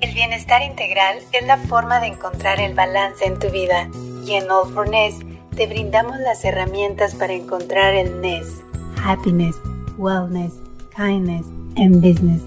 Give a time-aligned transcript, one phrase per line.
[0.00, 3.88] El bienestar integral es la forma de encontrar el balance en tu vida
[4.26, 5.16] y en All for Ness
[5.56, 8.62] te brindamos las herramientas para encontrar el Ness,
[9.02, 9.56] Happiness,
[9.96, 10.52] Wellness,
[10.94, 11.46] Kindness
[11.78, 12.42] and Business.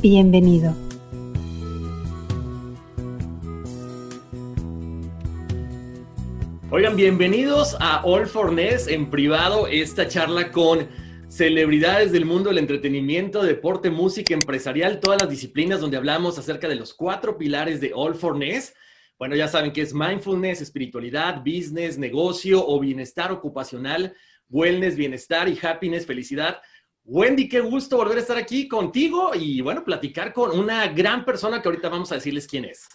[0.00, 0.72] Bienvenido.
[6.70, 10.86] Oigan, bienvenidos a All for Ness en privado, esta charla con
[11.36, 16.76] celebridades del mundo del entretenimiento, deporte, música, empresarial, todas las disciplinas donde hablamos acerca de
[16.76, 18.74] los cuatro pilares de All for Ness.
[19.18, 24.14] Bueno, ya saben que es mindfulness, espiritualidad, business, negocio o bienestar ocupacional,
[24.48, 26.58] wellness, bienestar y happiness, felicidad.
[27.04, 31.60] Wendy, qué gusto volver a estar aquí contigo y bueno, platicar con una gran persona
[31.60, 32.88] que ahorita vamos a decirles quién es.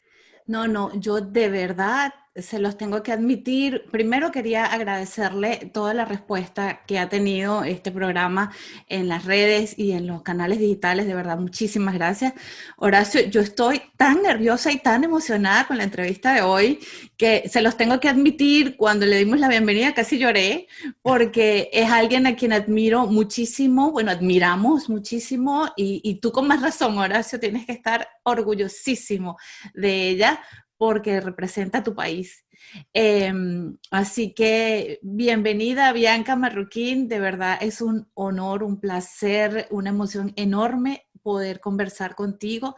[0.48, 3.84] No, no, yo de verdad se los tengo que admitir.
[3.92, 8.54] Primero quería agradecerle toda la respuesta que ha tenido este programa
[8.88, 11.08] en las redes y en los canales digitales.
[11.08, 12.34] De verdad, muchísimas gracias.
[12.78, 16.80] Horacio, yo estoy tan nerviosa y tan emocionada con la entrevista de hoy
[17.18, 18.78] que se los tengo que admitir.
[18.78, 20.68] Cuando le dimos la bienvenida casi lloré
[21.02, 26.62] porque es alguien a quien admiro muchísimo, bueno, admiramos muchísimo y, y tú con más
[26.62, 29.38] razón, Horacio, tienes que estar orgullosísimo
[29.74, 30.42] de ella
[30.82, 32.44] porque representa tu país.
[32.92, 40.34] Em, así que bienvenida Bianca Marroquín, de verdad es un honor, un placer, una emoción
[40.36, 42.78] enorme poder conversar contigo.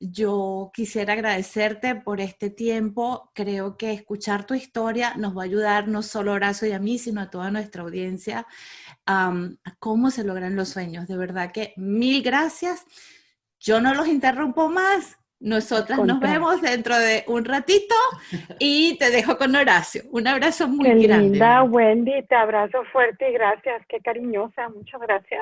[0.00, 3.30] Yo quisiera agradecerte por este tiempo.
[3.34, 6.78] Creo que escuchar tu historia nos va a ayudar no solo a Horacio y a
[6.78, 8.46] mí, sino a toda nuestra audiencia
[9.04, 9.34] a
[9.78, 11.06] cómo se logran los sueños.
[11.06, 12.86] De verdad que mil gracias.
[13.60, 15.18] Yo no los interrumpo más.
[15.42, 17.96] Nosotras nos vemos dentro de un ratito
[18.60, 20.02] y te dejo con Horacio.
[20.12, 21.30] Un abrazo muy Qué grande.
[21.30, 23.82] Linda, Wendy, te abrazo fuerte y gracias.
[23.88, 25.40] Qué cariñosa, muchas gracias.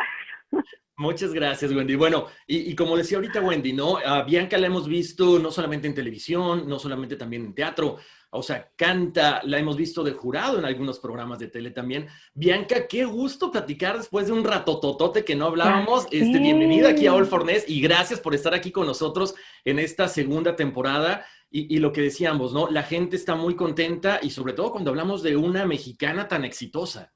[1.01, 1.95] Muchas gracias, Wendy.
[1.95, 3.97] Bueno, y, y, como decía ahorita Wendy, ¿no?
[3.97, 7.97] A Bianca la hemos visto no solamente en televisión, no solamente también en teatro,
[8.29, 12.07] o sea, canta, la hemos visto de jurado en algunos programas de tele también.
[12.35, 16.05] Bianca, qué gusto platicar después de un ratototote que no hablábamos.
[16.11, 19.35] Este, bienvenida aquí a All Fornés y gracias por estar aquí con nosotros
[19.65, 21.25] en esta segunda temporada.
[21.51, 22.71] Y, y, lo que decíamos, ¿no?
[22.71, 27.15] La gente está muy contenta y sobre todo cuando hablamos de una mexicana tan exitosa.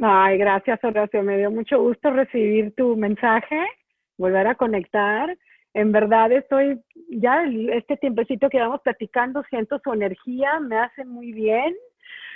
[0.00, 1.22] Ay, gracias, Horacio.
[1.22, 3.58] Me dio mucho gusto recibir tu mensaje,
[4.16, 5.36] volver a conectar.
[5.74, 11.32] En verdad estoy, ya este tiempecito que vamos platicando, siento su energía, me hace muy
[11.32, 11.74] bien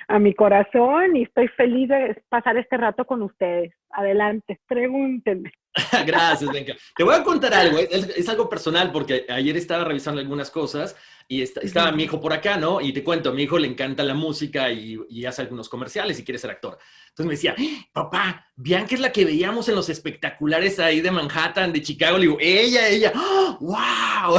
[0.08, 3.72] a mi corazón y estoy feliz de pasar este rato con ustedes.
[3.90, 5.52] Adelante, pregúntenme.
[6.06, 6.50] Gracias.
[6.96, 10.96] Te voy a contar algo, es, es, algo personal porque ayer estaba revisando algunas cosas
[11.28, 12.80] y está, estaba mi hijo por acá, ¿no?
[12.80, 16.18] Y te cuento, a mi hijo le encanta la música y, y, hace algunos comerciales
[16.18, 16.76] y quiere ser actor.
[17.08, 17.54] Entonces me decía,
[17.92, 22.18] papá, Bianca es la que veíamos en los espectaculares ahí de Manhattan, de Chicago.
[22.18, 23.12] Le digo, ella, ella,
[23.60, 24.38] ¡wow!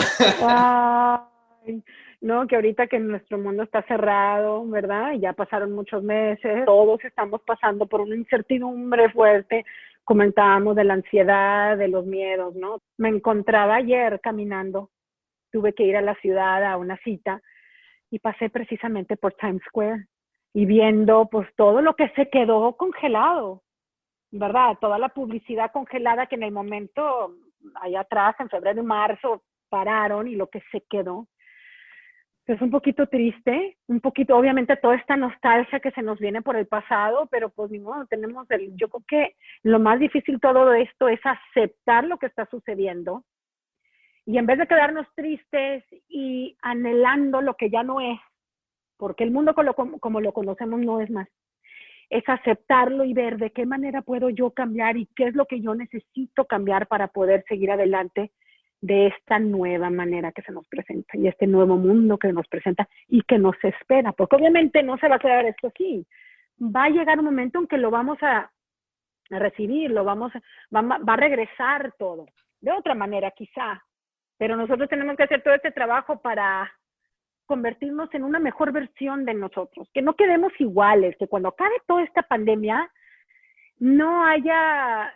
[1.65, 1.83] Ay,
[2.21, 5.13] no, que ahorita que nuestro mundo está cerrado, ¿verdad?
[5.19, 9.65] Ya pasaron muchos meses, todos estamos pasando por una incertidumbre fuerte
[10.03, 12.80] comentábamos de la ansiedad, de los miedos, ¿no?
[12.98, 14.89] Me encontraba ayer caminando,
[15.51, 17.42] tuve que ir a la ciudad a una cita
[18.10, 20.06] y pasé precisamente por Times Square
[20.54, 23.63] y viendo pues todo lo que se quedó congelado,
[24.31, 24.77] ¿verdad?
[24.80, 27.36] Toda la publicidad congelada que en el momento
[27.81, 31.27] allá atrás, en febrero y marzo, pararon y lo que se quedó
[32.45, 36.57] es un poquito triste, un poquito, obviamente, toda esta nostalgia que se nos viene por
[36.57, 40.74] el pasado, pero pues ni modo, tenemos el, yo creo que lo más difícil todo
[40.74, 43.24] esto es aceptar lo que está sucediendo.
[44.25, 48.19] Y en vez de quedarnos tristes y anhelando lo que ya no es,
[48.98, 51.30] porque el mundo como, como lo conocemos no es más,
[52.10, 55.62] es aceptarlo y ver de qué manera puedo yo cambiar y qué es lo que
[55.62, 58.31] yo necesito cambiar para poder seguir adelante
[58.83, 62.85] de esta nueva manera que se nos presenta y este nuevo mundo que nos presenta
[63.07, 66.06] y que nos espera, porque obviamente no se va a quedar esto así.
[66.59, 68.51] Va a llegar un momento en que lo vamos a,
[69.30, 70.33] recibir, lo vamos,
[70.75, 72.25] va, va a regresar todo,
[72.59, 73.81] de otra manera quizá,
[74.38, 76.69] pero nosotros tenemos que hacer todo este trabajo para
[77.45, 82.03] convertirnos en una mejor versión de nosotros, que no quedemos iguales, que cuando acabe toda
[82.03, 82.91] esta pandemia
[83.79, 85.13] no haya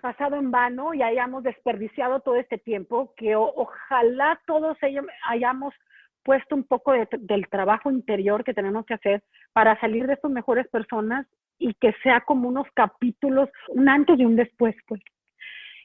[0.00, 5.74] pasado en vano y hayamos desperdiciado todo este tiempo, que ojalá todos ellos hayamos
[6.22, 9.22] puesto un poco del trabajo interior que tenemos que hacer
[9.52, 11.26] para salir de estas mejores personas
[11.58, 15.00] y que sea como unos capítulos, un antes y un después, pues,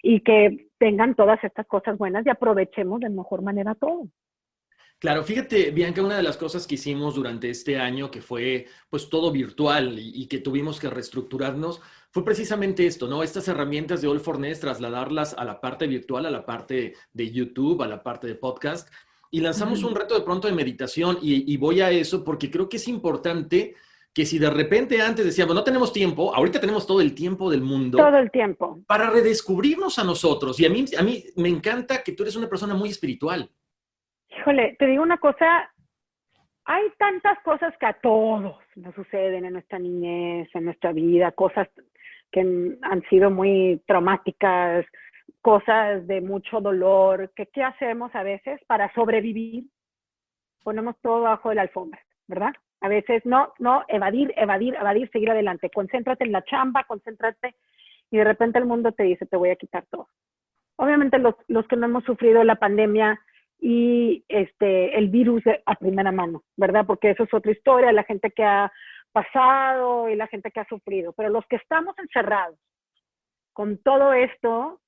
[0.02, 4.08] y que tengan todas estas cosas buenas y aprovechemos de mejor manera todo.
[5.04, 9.10] Claro, fíjate, Bianca, una de las cosas que hicimos durante este año, que fue pues
[9.10, 13.22] todo virtual y, que tuvimos que reestructurarnos, fue precisamente esto, ¿no?
[13.22, 17.32] Estas herramientas de All for Nest, trasladarlas a la parte virtual, a la parte de
[17.32, 18.88] YouTube, a la parte de podcast.
[19.30, 22.70] Y lanzamos un reto de pronto de meditación y, y voy a eso porque creo
[22.70, 23.76] que es importante
[24.14, 27.62] que si de repente antes decíamos, no tenemos tiempo, ahorita tenemos todo el tiempo del
[27.62, 27.98] mundo.
[27.98, 28.82] Todo el tiempo.
[28.88, 30.62] Para redescubrirnos a nosotros.
[30.62, 33.52] Y a mí, a mí me encanta que tú eres una persona muy espiritual.
[34.44, 35.72] Híjole, te digo una cosa,
[36.66, 41.70] hay tantas cosas que a todos nos suceden en nuestra niñez, en nuestra vida, cosas
[42.30, 44.86] que han sido muy traumáticas,
[45.40, 49.64] cosas de mucho dolor, que qué hacemos a veces para sobrevivir,
[50.62, 52.52] ponemos todo bajo la alfombra, ¿verdad?
[52.82, 57.56] A veces no, no, evadir, evadir, evadir, seguir adelante, concéntrate en la chamba, concéntrate
[58.12, 60.10] y de repente el mundo te dice, te voy a quitar todo.
[60.76, 63.22] Obviamente los, los que no hemos sufrido la pandemia,
[63.60, 66.86] y este, el virus a primera mano, ¿verdad?
[66.86, 68.72] Porque eso es otra historia, la gente que ha
[69.12, 71.14] pasado y la gente que ha sufrido.
[71.14, 72.60] Pero los que estamos encerrados
[73.54, 74.82] con todo esto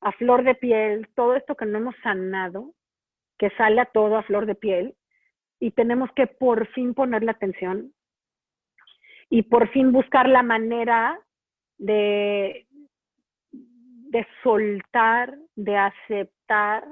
[0.00, 2.72] a flor de piel, todo esto que no hemos sanado,
[3.38, 4.94] que sale a todo a flor de piel,
[5.60, 7.92] y tenemos que por fin ponerle atención
[9.30, 11.20] y por fin buscar la manera
[11.78, 12.66] de,
[13.52, 16.84] de soltar, de aceptar,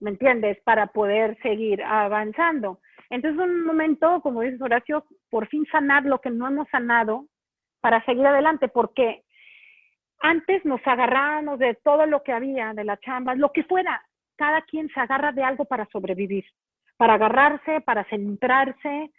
[0.00, 0.58] ¿me entiendes?
[0.64, 2.80] Para poder seguir avanzando.
[3.10, 7.26] Entonces, un momento, como dices Horacio, por fin sanar lo que no hemos sanado
[7.80, 9.22] para seguir adelante, porque
[10.20, 14.02] antes nos agarrábamos de todo lo que había, de la chamba, lo que fuera.
[14.36, 16.44] Cada quien se agarra de algo para sobrevivir,
[16.96, 19.12] para agarrarse, para centrarse.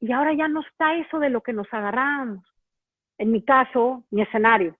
[0.00, 2.44] Y ahora ya no está eso de lo que nos agarramos.
[3.18, 4.76] En mi caso, mi escenario,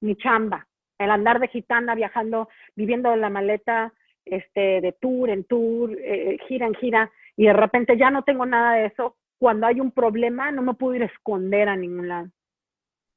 [0.00, 0.66] mi chamba,
[0.98, 3.92] el andar de gitana, viajando, viviendo en la maleta,
[4.24, 8.46] este, de tour en tour, eh, gira en gira, y de repente ya no tengo
[8.46, 12.08] nada de eso, cuando hay un problema no me puedo ir a esconder a ningún
[12.08, 12.28] lado.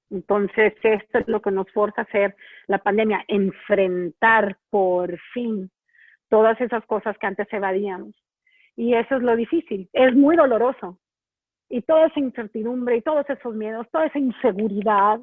[0.09, 2.36] Entonces, esto es lo que nos forza a hacer
[2.68, 5.69] la pandemia, enfrentar por fin
[6.30, 8.15] todas esas cosas que antes evadíamos.
[8.75, 11.00] Y eso es lo difícil, es muy doloroso.
[11.69, 15.19] Y toda esa incertidumbre y todos esos miedos, toda esa inseguridad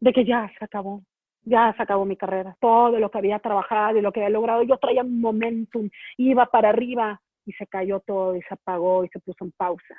[0.00, 1.02] de que ya se acabó,
[1.46, 2.56] ya se acabó mi carrera.
[2.60, 5.88] Todo lo que había trabajado y lo que había logrado, yo traía un momentum,
[6.18, 9.94] iba para arriba y se cayó todo y se apagó y se puso en pausa.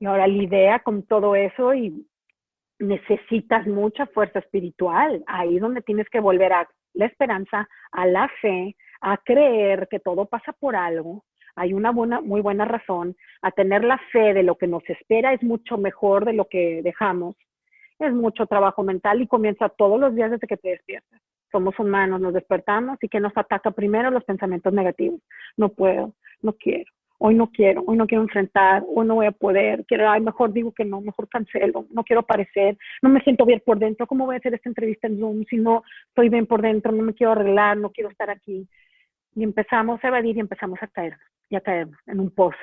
[0.00, 2.06] Y ahora lidia con todo eso y
[2.78, 5.22] necesitas mucha fuerza espiritual.
[5.26, 10.00] Ahí es donde tienes que volver a la esperanza, a la fe, a creer que
[10.00, 11.24] todo pasa por algo.
[11.54, 15.34] Hay una buena, muy buena razón, a tener la fe de lo que nos espera
[15.34, 17.36] es mucho mejor de lo que dejamos
[17.98, 21.20] es mucho trabajo mental y comienza todos los días desde que te despiertas.
[21.50, 25.20] Somos humanos, nos despertamos y que nos ataca primero los pensamientos negativos.
[25.56, 26.12] No puedo,
[26.42, 30.08] no quiero, hoy no quiero, hoy no quiero enfrentar, hoy no voy a poder, quiero,
[30.08, 33.78] ay, mejor digo que no, mejor cancelo, no quiero aparecer, no me siento bien por
[33.78, 36.92] dentro, ¿cómo voy a hacer esta entrevista en Zoom si no estoy bien por dentro,
[36.92, 38.68] no me quiero arreglar, no quiero estar aquí?
[39.34, 41.16] Y empezamos a evadir y empezamos a caer,
[41.48, 42.56] y a caer en un pozo.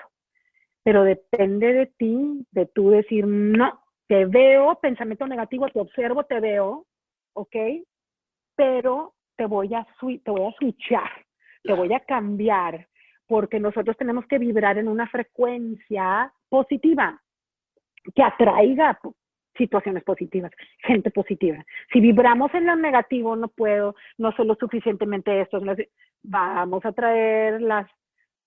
[0.84, 6.40] Pero depende de ti, de tú decir, no, te veo, pensamiento negativo, te observo, te
[6.40, 6.86] veo,
[7.34, 7.56] ¿ok?
[8.56, 11.10] Pero te voy a, te voy a switchar,
[11.64, 12.88] te voy a cambiar,
[13.28, 17.22] porque nosotros tenemos que vibrar en una frecuencia positiva
[18.14, 19.00] que atraiga
[19.58, 21.64] situaciones positivas, gente positiva.
[21.92, 25.60] Si vibramos en lo negativo, no puedo, no soy lo suficientemente esto,
[26.24, 27.90] vamos a traer las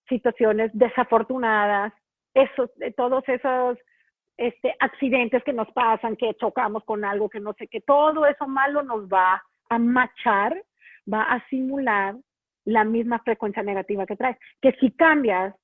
[0.08, 1.92] situaciones desafortunadas,
[2.34, 3.78] eso, todos esos
[4.38, 8.46] este, accidentes que nos pasan, que chocamos con algo, que no sé qué, todo eso
[8.46, 10.56] malo nos va a machar,
[11.12, 12.14] va a simular
[12.64, 14.38] la misma frecuencia negativa que traes.
[14.62, 15.54] Que si cambias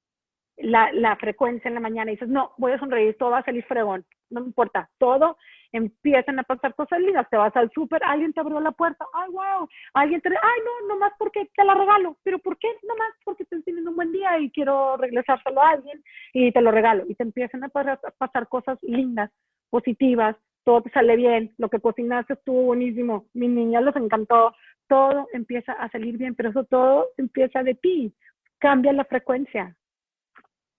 [0.57, 3.45] la, la frecuencia en la mañana y dices, no, voy a sonreír, todo va a
[3.45, 4.05] salir fregón,
[4.35, 5.37] no me importa, todo
[5.75, 9.29] empiezan a pasar cosas lindas, te vas al súper, alguien te abrió la puerta, ay,
[9.31, 12.69] wow, alguien te, ay, no, nomás porque te la regalo, pero ¿por qué?
[12.87, 16.71] Nomás porque te teniendo un buen día y quiero regresárselo a alguien y te lo
[16.71, 17.05] regalo.
[17.09, 19.33] Y te empiezan a pasar cosas lindas,
[19.69, 24.55] positivas, todo te sale bien, lo que cocinaste estuvo buenísimo, mi niña los encantó,
[24.89, 28.15] todo empieza a salir bien, pero eso todo empieza de ti,
[28.59, 29.77] cambia la frecuencia,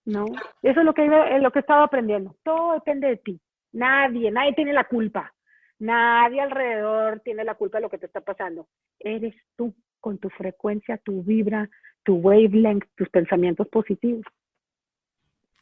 [0.05, 0.25] ¿no?
[0.63, 3.41] Eso es lo que, lo que he estado aprendiendo, todo depende de ti,
[3.75, 5.33] nadie, nadie tiene la culpa,
[5.79, 8.67] nadie alrededor tiene la culpa de lo que te está pasando,
[8.99, 11.69] eres tú con tu frecuencia, tu vibra,
[12.03, 14.25] tu wavelength, tus pensamientos positivos.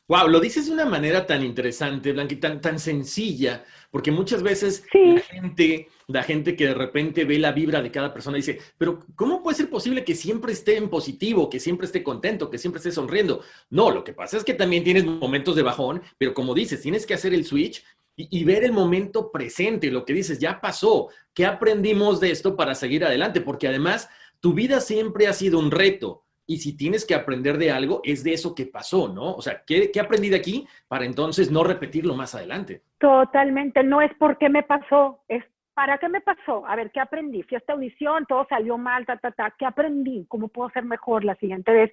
[0.10, 4.86] Wow, lo dices de una manera tan interesante, Blanqui, tan, tan sencilla, porque muchas veces
[4.94, 9.00] la gente, la gente que de repente ve la vibra de cada persona dice, pero
[9.16, 12.80] ¿cómo puede ser posible que siempre esté en positivo, que siempre esté contento, que siempre
[12.80, 13.44] esté sonriendo?
[13.70, 17.06] No, lo que pasa es que también tienes momentos de bajón, pero como dices, tienes
[17.06, 17.82] que hacer el switch
[18.16, 22.76] y, ver el momento presente, lo que dices, ya pasó, ¿qué aprendimos de esto para
[22.76, 23.42] seguir adelante?
[23.42, 27.72] Porque además, tu vida siempre ha sido un reto y si tienes que aprender de
[27.72, 29.34] algo, es de eso que pasó, ¿no?
[29.34, 32.84] O sea, ¿qué, ¿qué, aprendí de aquí para entonces no repetirlo más adelante?
[33.00, 35.44] Totalmente, no es por qué me pasó, es
[35.74, 36.68] para qué me pasó.
[36.68, 37.44] A ver, ¿qué aprendí?
[37.44, 39.56] Fui a esta audición, todo salió mal, ta, ta, ta.
[39.58, 40.26] ¿Qué aprendí?
[40.28, 41.92] ¿Cómo puedo ser mejor la siguiente vez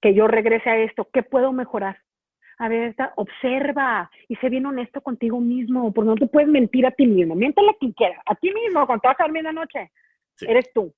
[0.00, 1.08] que yo regrese a esto?
[1.12, 1.98] ¿Qué puedo mejorar?
[2.60, 6.90] A ver, observa y sé bien honesto contigo mismo, porque no te puedes mentir a
[6.90, 7.34] ti mismo.
[7.34, 9.90] Miéntale a quien quiera, a ti mismo, cuando te vas a dormir la noche.
[10.34, 10.44] Sí.
[10.46, 10.92] Eres tú.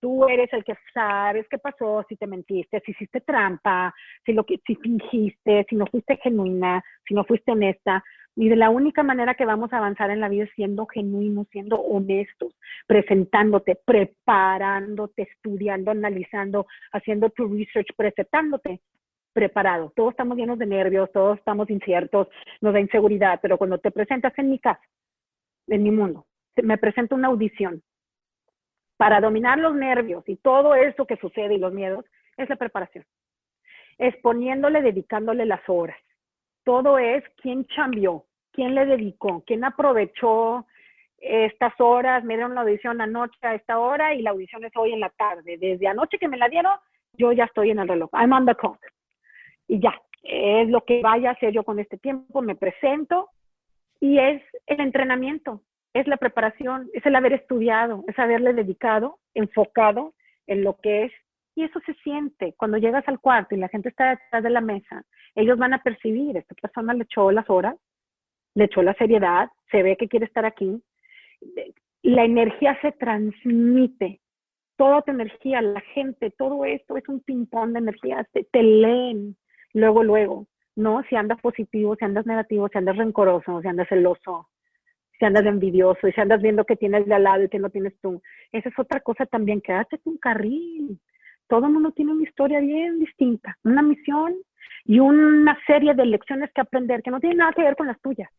[0.00, 3.92] Tú eres el que sabes qué pasó, si te mentiste, si hiciste trampa,
[4.24, 8.04] si lo que, si fingiste, si no fuiste genuina, si no fuiste honesta.
[8.36, 11.48] Y de la única manera que vamos a avanzar en la vida es siendo genuinos,
[11.50, 12.54] siendo honestos,
[12.86, 18.80] presentándote, preparándote, estudiando, analizando, haciendo tu research, presentándote
[19.38, 19.92] preparado.
[19.94, 22.26] Todos estamos llenos de nervios, todos estamos inciertos,
[22.60, 24.80] nos da inseguridad, pero cuando te presentas en mi casa,
[25.68, 26.26] en mi mundo,
[26.60, 27.80] me presento una audición,
[28.96, 32.04] para dominar los nervios y todo esto que sucede y los miedos,
[32.36, 33.04] es la preparación.
[33.96, 35.98] Es poniéndole, dedicándole las horas.
[36.64, 40.66] Todo es quién cambió, quién le dedicó, quién aprovechó
[41.18, 44.94] estas horas, me dieron la audición anoche a esta hora y la audición es hoy
[44.94, 45.58] en la tarde.
[45.58, 46.74] Desde anoche que me la dieron,
[47.12, 48.10] yo ya estoy en el reloj.
[48.14, 48.80] I'm on the clock.
[49.68, 49.94] Y ya,
[50.24, 53.30] es lo que vaya a hacer yo con este tiempo, me presento
[54.00, 55.62] y es el entrenamiento
[55.94, 60.14] es la preparación, es el haber estudiado, es haberle dedicado, enfocado
[60.46, 61.12] en lo que es.
[61.54, 64.60] Y eso se siente cuando llegas al cuarto y la gente está detrás de la
[64.60, 65.04] mesa.
[65.34, 67.76] Ellos van a percibir, esta persona le echó las horas,
[68.54, 70.80] le echó la seriedad, se ve que quiere estar aquí.
[72.02, 74.20] La energía se transmite,
[74.76, 79.36] toda tu energía, la gente, todo esto es un ping-pong de energía, te, te leen
[79.74, 80.46] luego, luego,
[80.76, 81.02] ¿no?
[81.08, 84.48] Si andas positivo, si andas negativo, si andas rencoroso, si andas celoso,
[85.18, 87.70] si andas envidioso y si andas viendo que tienes de al lado y que no
[87.70, 88.22] tienes tú.
[88.52, 90.98] Esa es otra cosa también, quédate un carril.
[91.48, 94.34] Todo el mundo tiene una historia bien distinta, una misión
[94.84, 98.00] y una serie de lecciones que aprender que no tienen nada que ver con las
[98.00, 98.30] tuyas.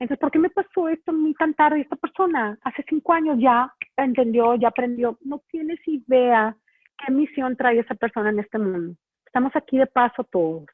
[0.00, 1.80] Entonces, ¿por qué me pasó esto muy tan tarde?
[1.80, 5.18] Esta persona hace cinco años ya entendió, ya aprendió.
[5.22, 6.56] No tienes idea
[6.98, 8.96] qué misión trae esa persona en este mundo.
[9.34, 10.66] Estamos aquí de paso todos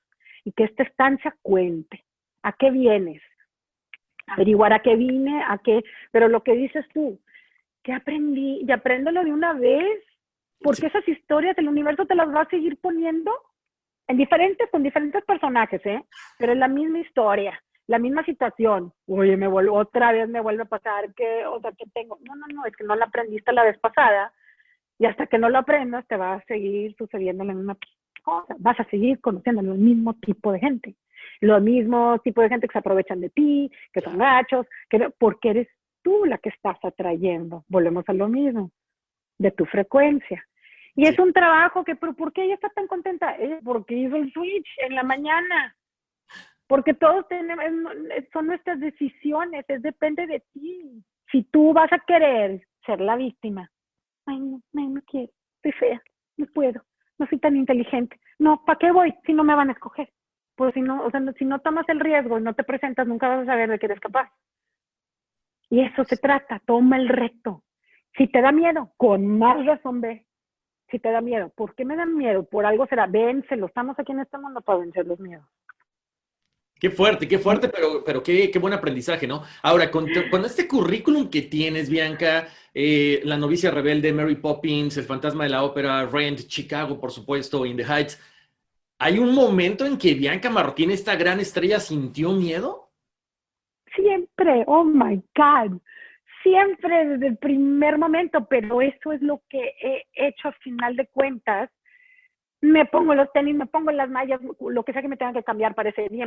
[0.45, 2.05] y que esta estancia cuente.
[2.43, 3.23] ¿A qué vienes?
[4.26, 7.19] averiguar a qué vine, a qué, pero lo que dices tú,
[7.83, 8.61] ¿qué aprendí?
[8.62, 10.05] Y apréndelo de una vez,
[10.61, 13.33] porque esas historias del universo te las va a seguir poniendo
[14.07, 16.05] en diferentes, con diferentes personajes, ¿eh?
[16.38, 18.93] Pero es la misma historia, la misma situación.
[19.09, 22.37] Oye, me vuelvo, otra vez me vuelve a pasar que, o sea, que tengo, no,
[22.37, 24.33] no, no, es que no la aprendiste la vez pasada,
[24.99, 27.75] y hasta que no lo aprendas te va a seguir sucediendo la misma
[28.21, 30.97] cosa, vas a seguir conociendo el mismo tipo de gente
[31.41, 35.50] los mismos tipos de gente que se aprovechan de ti, que son gachos, que, porque
[35.50, 35.69] eres
[36.03, 37.65] tú la que estás atrayendo.
[37.69, 38.71] Volvemos a lo mismo,
[39.39, 40.47] de tu frecuencia.
[40.95, 43.37] Y es un trabajo que, pero ¿por qué ella está tan contenta?
[43.65, 45.77] porque hizo el switch en la mañana.
[46.67, 47.65] Porque todos tenemos,
[48.33, 51.03] son nuestras decisiones, es depende de ti.
[51.33, 53.71] Si tú vas a querer ser la víctima,
[54.27, 56.03] ay, no, no, no quiero, soy fea,
[56.37, 56.83] no puedo,
[57.21, 58.19] no soy tan inteligente.
[58.39, 60.11] No, ¿para qué voy si no me van a escoger?
[60.61, 63.29] pues si no, o sea, si no tomas el riesgo y no te presentas, nunca
[63.29, 64.31] vas a saber de qué eres capaz.
[65.71, 67.62] Y eso se trata, toma el reto.
[68.15, 70.27] Si te da miedo, con más razón ve.
[70.91, 72.45] Si te da miedo, ¿por qué me dan miedo?
[72.45, 75.47] Por algo será, vénselo, estamos aquí en este mundo para vencer los miedos.
[76.80, 79.44] Qué fuerte, qué fuerte, pero, pero qué, qué buen aprendizaje, ¿no?
[79.62, 85.04] Ahora, con, con este currículum que tienes, Bianca, eh, La novicia rebelde, Mary Poppins, El
[85.04, 88.18] fantasma de la ópera, Rent, Chicago, por supuesto, In the Heights,
[89.02, 92.90] ¿Hay un momento en que Bianca Marroquín, esta gran estrella, sintió miedo?
[93.94, 95.80] siempre, oh my God,
[96.42, 101.06] siempre desde el primer momento, pero eso es lo que he hecho a final de
[101.06, 101.70] cuentas.
[102.62, 105.43] Me pongo los tenis, me pongo las mallas, lo que sea que me tenga que
[105.43, 106.26] cambiar para ese día.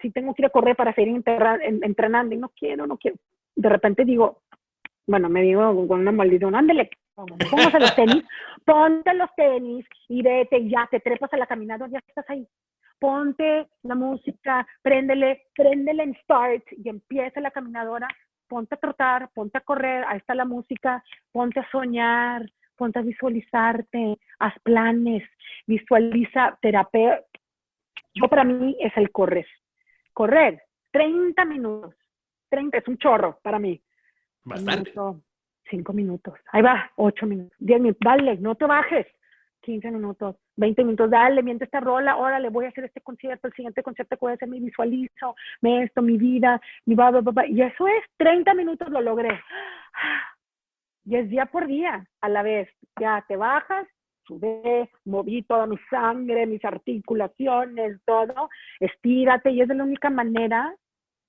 [0.00, 1.22] si tengo que ir a correr para seguir
[1.82, 3.18] entrenando y no quiero, no quiero.
[3.54, 4.42] De repente digo,
[5.06, 8.24] bueno, me digo con una maldición, ándale, póngase los tenis,
[8.64, 12.46] ponte los tenis y vete, ya te trepas a la caminadora, ya estás ahí.
[12.98, 18.08] Ponte la música, préndele, préndele en start y empieza la caminadora
[18.46, 21.02] ponte a trotar, ponte a correr, ahí está la música,
[21.32, 25.22] ponte a soñar, ponte a visualizarte, haz planes,
[25.66, 27.22] visualiza terapia.
[28.14, 29.46] Yo para mí es el correr.
[30.12, 31.94] Correr, 30 minutos.
[32.48, 33.82] 30 es un chorro para mí.
[34.44, 34.92] Bastante.
[35.70, 36.34] 5 minutos.
[36.52, 38.00] Ahí va, 8 minutos, 10 minutos.
[38.04, 39.06] Dale, no te bajes.
[39.66, 43.54] 15 minutos, 20 minutos, dale, mientras esta rola, órale, voy a hacer este concierto, el
[43.54, 47.10] siguiente concierto que voy a hacer, me visualizo, me esto, mi vida, mi va,
[47.48, 49.40] y eso es, 30 minutos lo logré.
[51.06, 52.68] Y es día por día, a la vez,
[53.00, 53.86] ya te bajas,
[54.26, 60.74] sube, moví toda mi sangre, mis articulaciones, todo, estírate, y es de la única manera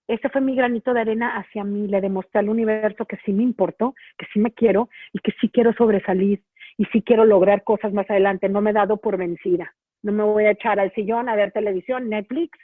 [0.07, 3.43] ese fue mi granito de arena hacia mí, le demostré al universo que sí me
[3.43, 6.41] importó, que sí me quiero y que sí quiero sobresalir
[6.77, 8.47] y sí quiero lograr cosas más adelante.
[8.47, 9.75] No me he dado por vencida.
[10.03, 12.57] No me voy a echar al sillón a ver televisión, Netflix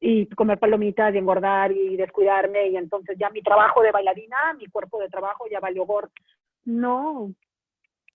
[0.00, 4.66] y comer palomitas y engordar y descuidarme y entonces ya mi trabajo de bailarina, mi
[4.66, 6.10] cuerpo de trabajo ya valió gordo.
[6.64, 7.32] No,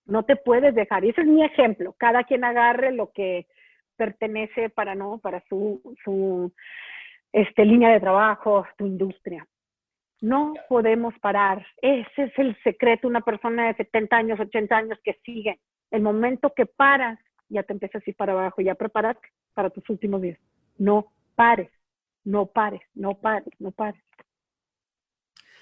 [0.06, 1.06] no te puedes dejar.
[1.06, 1.94] Y ese es mi ejemplo.
[1.98, 3.46] Cada quien agarre lo que
[3.96, 6.51] pertenece para no, para su, su
[7.32, 9.48] este, línea de trabajo, tu industria.
[10.22, 11.65] No podemos parar.
[11.82, 13.08] Ese es el secreto.
[13.08, 15.60] Una persona de 70 años, 80 años que sigue.
[15.92, 19.18] El momento que paras, ya te empiezas a ir para abajo, ya preparas
[19.54, 20.39] para tus últimos días.
[20.77, 21.70] No pares,
[22.24, 24.01] no pares, no pares, no pares.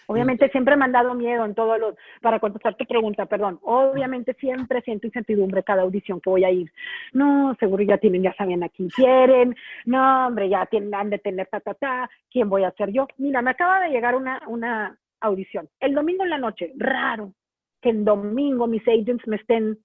[0.08, 4.34] Obviamente siempre me han dado miedo en todos los, para contestar tu pregunta, perdón, obviamente
[4.34, 6.72] siempre siento incertidumbre cada audición que voy a ir.
[7.14, 11.20] No, seguro ya tienen, ya saben a quién quieren, no, hombre, ya tienen, han de
[11.20, 13.08] tener ta, ta, ta, ¿quién voy a ser yo?
[13.18, 15.70] Mira, me acaba de llegar una, una audición.
[15.80, 17.34] El domingo en la noche, raro
[17.82, 19.78] que el domingo mis agents me estén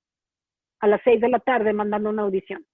[0.80, 2.64] a las seis de la tarde mandando una audición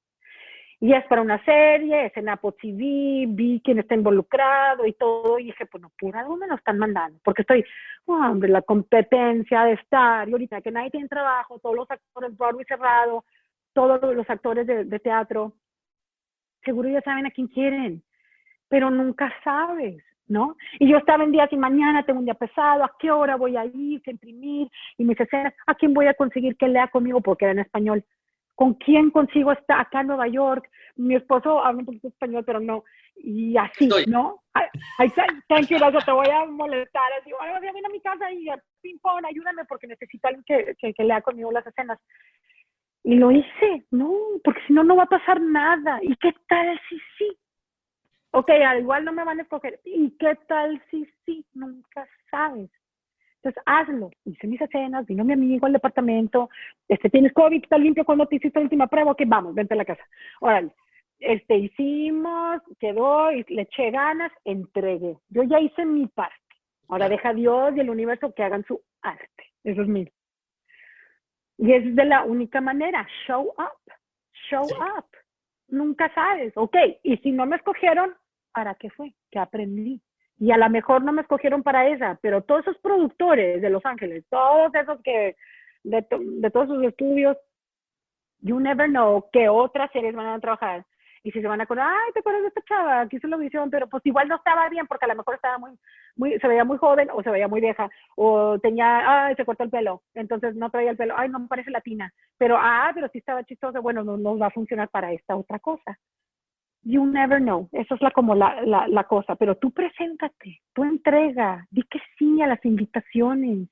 [0.84, 5.38] y es para una serie, es en Apple TV, vi quién está involucrado y todo,
[5.38, 7.64] y dije, pues por algo me lo están mandando, porque estoy,
[8.04, 12.66] hombre, la competencia de estar, y ahorita que nadie tiene trabajo, todos los actores, Broadway
[12.66, 13.24] cerrado,
[13.72, 15.54] todos los actores de, de teatro,
[16.62, 18.02] seguro ya saben a quién quieren,
[18.68, 20.54] pero nunca sabes, ¿no?
[20.78, 23.56] Y yo estaba en días y mañana tengo un día pesado, ¿a qué hora voy
[23.56, 24.68] a ir, a imprimir?
[24.98, 25.26] Y me dice,
[25.66, 27.22] ¿a quién voy a conseguir que lea conmigo?
[27.22, 28.04] Porque era en español.
[28.54, 30.68] ¿Con quién consigo estar acá en Nueva York?
[30.96, 32.84] Mi esposo habla un poquito español, pero no.
[33.16, 34.42] Y así, ¿no?
[34.52, 35.10] Ay,
[35.48, 37.12] thank you, te voy a molestar.
[37.20, 38.46] Así, bueno, ven a mi casa y
[38.80, 41.98] ping pong, ayúdame porque necesito alguien que, que, que lea conmigo las escenas.
[43.02, 45.98] Y lo hice, no, porque si no, no va a pasar nada.
[46.02, 47.36] ¿Y qué tal si sí?
[48.30, 49.80] Ok, al igual no me van a escoger.
[49.84, 51.44] ¿Y qué tal si sí?
[51.54, 52.70] Nunca sabes.
[53.44, 54.10] Entonces, hazlo.
[54.24, 56.48] Hice mis escenas, vino mi amigo al departamento,
[56.88, 59.76] este, tienes COVID, está limpio cuando te hiciste la última prueba, ok, vamos, vente a
[59.76, 60.02] la casa.
[60.40, 60.70] Órale,
[61.18, 65.18] este, hicimos, quedó, le eché ganas, entregué.
[65.28, 66.34] Yo ya hice mi parte.
[66.88, 69.52] Ahora deja a Dios y el universo que hagan su arte.
[69.62, 70.10] Eso es mío.
[71.58, 73.92] Y es de la única manera, show up,
[74.48, 75.06] show up.
[75.68, 78.14] Nunca sabes, ok, y si no me escogieron,
[78.52, 79.14] ¿para qué fue?
[79.30, 80.00] ¿Qué aprendí?
[80.38, 83.84] Y a lo mejor no me escogieron para esa, pero todos esos productores de Los
[83.84, 85.36] Ángeles, todos esos que,
[85.84, 87.36] de, de todos sus estudios,
[88.40, 90.84] you never know qué otras series van a trabajar.
[91.22, 93.00] Y si se van a acordar, ay, ¿te acuerdas de esta chava?
[93.00, 95.56] Aquí hizo la audición, pero pues igual no estaba bien porque a lo mejor estaba
[95.56, 95.70] muy,
[96.16, 99.64] muy, se veía muy joven o se veía muy vieja o tenía, ay, se cortó
[99.64, 103.08] el pelo, entonces no traía el pelo, ay, no me parece latina, pero, ah, pero
[103.08, 105.98] sí estaba chistosa, bueno, no, no va a funcionar para esta otra cosa
[106.84, 107.68] you never know.
[107.72, 109.34] Eso es la, como la, la, cosa.
[109.36, 113.68] Pero tú preséntate, tú entrega, di que sí a las invitaciones,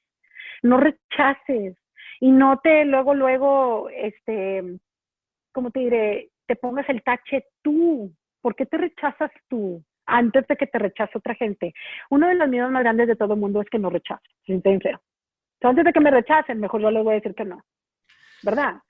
[0.63, 1.77] no rechaces
[2.21, 4.63] y no te luego, luego, este,
[5.53, 6.31] ¿cómo te diré?
[6.47, 8.13] Te pongas el tache tú.
[8.41, 11.75] ¿Por qué te rechazas tú antes de que te rechace otra gente?
[12.11, 15.01] Uno de los miedos más grandes de todo el mundo es que no rechace, sincero.
[15.61, 17.63] Entonces, antes de que me rechacen, mejor yo les voy a decir que no.
[18.43, 18.81] ¿Verdad?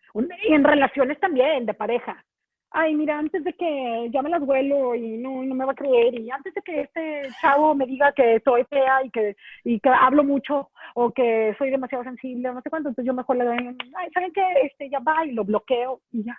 [0.48, 2.24] Y en relaciones también, de pareja
[2.72, 5.76] ay, mira, antes de que ya me las vuelo y no, no me va a
[5.76, 9.80] creer, y antes de que este chavo me diga que soy fea y que, y
[9.80, 13.44] que hablo mucho o que soy demasiado sensible, no sé cuánto, entonces yo mejor le
[13.44, 14.44] doy, ay, ¿saben qué?
[14.64, 16.38] Este, ya va y lo bloqueo y ya.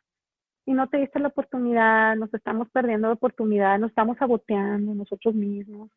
[0.66, 5.36] Y no te diste la oportunidad, nos estamos perdiendo la oportunidad, nos estamos saboteando nosotros
[5.36, 5.90] mismos.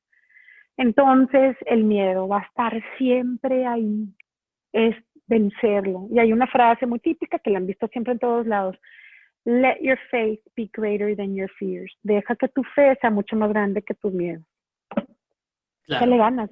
[0.77, 4.09] Entonces el miedo va a estar siempre ahí,
[4.72, 4.96] es
[5.27, 6.09] vencerlo.
[6.11, 8.77] Y hay una frase muy típica que la han visto siempre en todos lados.
[9.47, 11.97] Let your faith be greater than your fears.
[12.03, 14.45] Deja que tu fe sea mucho más grande que tus miedos.
[15.85, 16.07] Claro.
[16.07, 16.51] le ganas,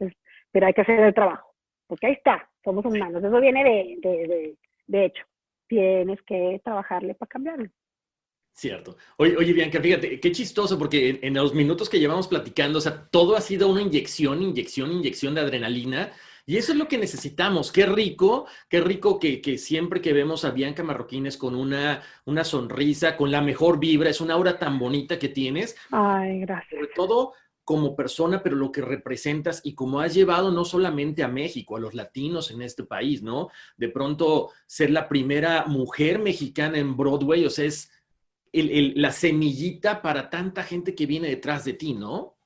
[0.53, 1.55] pero hay que hacer el trabajo.
[1.89, 3.23] Porque ahí está, somos humanos.
[3.25, 5.25] Eso viene de, de, de, de hecho.
[5.67, 7.69] Tienes que trabajarle para cambiarlo.
[8.53, 8.97] Cierto.
[9.17, 13.09] Oye, oye, Bianca, fíjate, qué chistoso, porque en, los minutos que llevamos platicando, o sea,
[13.11, 16.13] todo ha sido una inyección, inyección, inyección de adrenalina.
[16.47, 17.73] Y eso es lo que necesitamos.
[17.73, 22.45] Qué rico, qué rico que, que, siempre que vemos a Bianca Marroquines con una, una
[22.45, 25.75] sonrisa, con la mejor vibra, es una aura tan bonita que tienes.
[25.91, 26.71] Ay, gracias.
[26.71, 27.33] Sobre todo
[27.65, 31.81] como persona, pero lo que representas y cómo has llevado no solamente a México, a
[31.81, 33.49] los latinos en este país, ¿no?
[33.77, 37.91] De pronto ser la primera mujer mexicana en Broadway, o sea, es
[38.53, 42.37] la semillita para tanta gente que viene detrás de ti, ¿no?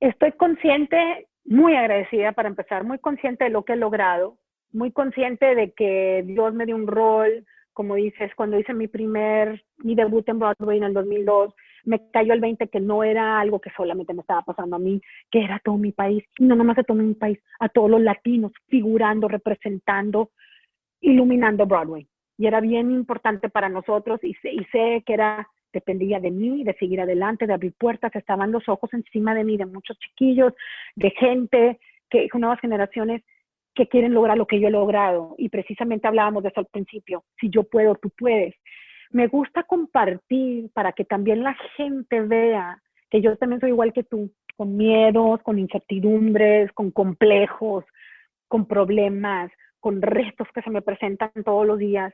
[0.00, 4.38] Estoy consciente, muy agradecida para empezar, muy consciente de lo que he logrado,
[4.72, 9.64] muy consciente de que Dios me dio un rol, como dices, cuando hice mi primer,
[9.78, 11.54] mi debut en Broadway en el 2002,
[11.84, 15.00] me cayó el 20 que no era algo que solamente me estaba pasando a mí,
[15.30, 18.00] que era todo mi país, y no nomás a todo mi país, a todos los
[18.00, 20.30] latinos, figurando, representando,
[21.00, 22.08] iluminando Broadway.
[22.38, 26.74] Y era bien importante para nosotros y y sé que era, dependía de mí, de
[26.74, 30.54] seguir adelante, de abrir puertas, estaban los ojos encima de mí, de muchos chiquillos,
[30.96, 33.22] de gente, que nuevas generaciones
[33.74, 35.34] que quieren lograr lo que yo he logrado.
[35.36, 38.54] Y precisamente hablábamos de eso al principio, si yo puedo, tú puedes
[39.14, 44.02] me gusta compartir para que también la gente vea que yo también soy igual que
[44.02, 47.84] tú, con miedos, con incertidumbres, con complejos,
[48.48, 52.12] con problemas, con retos que se me presentan todos los días.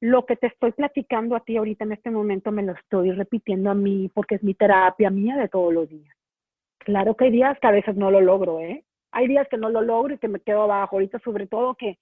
[0.00, 3.70] Lo que te estoy platicando a ti ahorita en este momento me lo estoy repitiendo
[3.70, 6.14] a mí porque es mi terapia mía de todos los días.
[6.78, 8.84] Claro que hay días que a veces no lo logro, ¿eh?
[9.10, 10.96] Hay días que no lo logro y que me quedo abajo.
[10.96, 11.98] Ahorita sobre todo que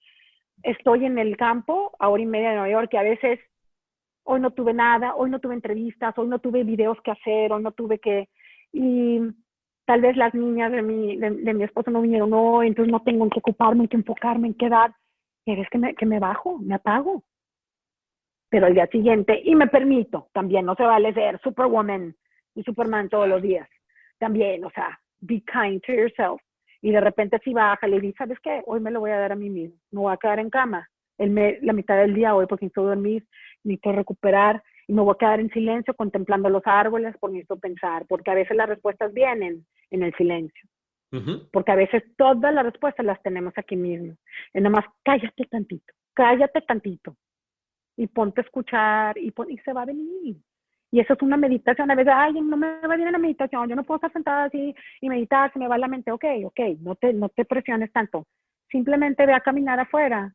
[0.63, 3.39] estoy en el campo a hora y media de Nueva York, que a veces
[4.23, 7.63] hoy no tuve nada, hoy no tuve entrevistas, hoy no tuve videos que hacer, hoy
[7.63, 8.29] no tuve que...
[8.73, 9.19] Y
[9.85, 13.23] tal vez las niñas de mi, de, mi esposo no vinieron hoy, entonces no tengo
[13.23, 14.93] en qué ocuparme, en qué enfocarme, en qué dar.
[15.45, 17.23] Es que me, que me bajo, me apago.
[18.49, 22.15] Pero al día siguiente, y me permito, también no se vale ser Superwoman
[22.55, 23.67] y Superman todos los días.
[24.19, 26.41] También, o sea, be kind to yourself.
[26.81, 28.61] Y de repente si baja, le dice, ¿sabes qué?
[28.65, 29.77] Hoy me lo voy a dar a mí mismo.
[29.91, 33.25] No voy a quedar en cama el la mitad del día hoy porque necesito dormir
[33.63, 38.05] necesito recuperar y me voy a quedar en silencio contemplando los árboles porque necesito pensar,
[38.07, 40.69] porque a veces las respuestas vienen en el silencio.
[41.51, 44.15] Porque a veces todas las respuestas las tenemos aquí mismo.
[44.53, 47.15] Es nada más cállate tantito, cállate tantito
[47.97, 50.37] y ponte a escuchar y, y se va a venir.
[50.89, 51.91] Y eso es una meditación.
[51.91, 54.73] A veces, ay, no me va bien la meditación, yo no puedo estar sentada así
[55.01, 56.11] y meditar, se me va la mente.
[56.11, 58.25] Ok, ok, no te, no te presiones tanto.
[58.71, 60.33] Simplemente ve a caminar afuera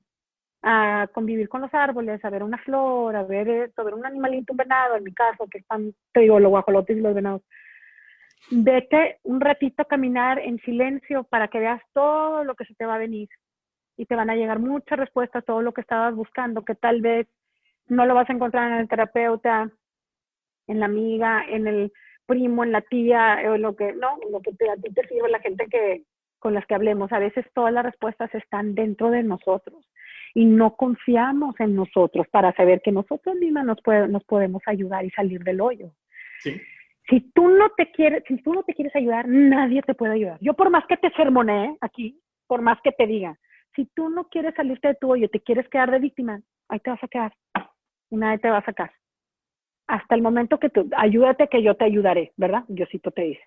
[0.63, 4.07] a convivir con los árboles, a ver una flor, a ver, esto, a ver un
[4.07, 7.43] animalito, un venado, en mi caso, que están, te digo, los guajolotes y los venados.
[8.51, 12.87] Vete un ratito a caminar en silencio para que veas todo lo que se te
[12.87, 13.29] va a venir
[13.97, 17.01] y te van a llegar muchas respuestas a todo lo que estabas buscando, que tal
[17.01, 17.27] vez
[17.93, 19.71] no lo vas a encontrar en el terapeuta,
[20.67, 21.93] en la amiga, en el
[22.27, 25.29] primo, en la tía, o lo que, no, lo que te, a ti te sirve
[25.29, 26.05] la gente que,
[26.39, 27.13] con las que hablemos.
[27.13, 29.89] A veces todas las respuestas están dentro de nosotros
[30.35, 33.79] y no confiamos en nosotros para saber que nosotros mismos nos,
[34.09, 35.93] nos podemos ayudar y salir del hoyo.
[37.09, 40.39] Si tú no te quieres, si tú no te quieres ayudar, nadie te puede ayudar.
[40.41, 43.37] Yo por más que te sermoné aquí, por más que te diga,
[43.75, 46.91] si tú no quieres salirte de tu hoyo, te quieres quedar de víctima, ahí te
[46.91, 47.33] vas a quedar
[48.13, 48.93] y nadie te va a sacar.
[49.89, 52.65] Hasta el momento que tú, ayúdate que yo te ayudaré, ¿verdad?
[52.69, 53.43] Diosito te dice.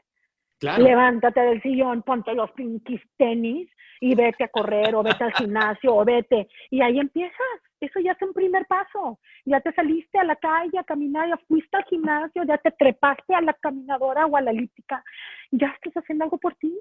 [0.60, 3.70] Levántate del sillón, ponte los pinkies tenis
[4.02, 6.48] y vete a correr o vete al gimnasio o vete.
[6.72, 7.60] Y ahí empiezas.
[7.80, 9.20] Eso ya es un primer paso.
[9.46, 13.36] Ya te saliste a la calle a caminar, ya fuiste al gimnasio, ya te trepaste
[13.36, 15.04] a la caminadora o a la elíptica.
[15.52, 16.74] Ya estás haciendo algo por ti.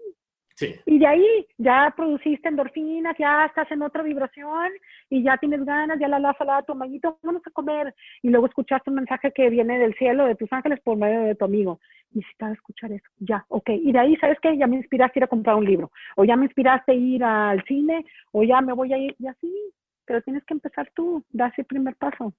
[0.86, 4.70] Y de ahí ya produciste endorfinas, ya estás en otra vibración
[5.10, 7.94] y ya tienes ganas, ya la la a tu amiguito, vamos a comer.
[8.22, 11.34] Y luego escuchaste un mensaje que viene del cielo de tus ángeles por medio de
[11.34, 11.80] tu amigo.
[12.12, 13.06] Necesitas escuchar eso.
[13.18, 13.70] Ya, ok.
[13.70, 14.56] Y de ahí, ¿sabes qué?
[14.56, 15.90] Ya me inspiraste a ir a comprar un libro.
[16.16, 18.04] O ya me inspiraste a ir al cine.
[18.30, 19.16] O ya me voy a ir.
[19.18, 19.52] Y así.
[20.04, 21.24] Pero tienes que empezar tú.
[21.30, 22.32] Da ese primer paso.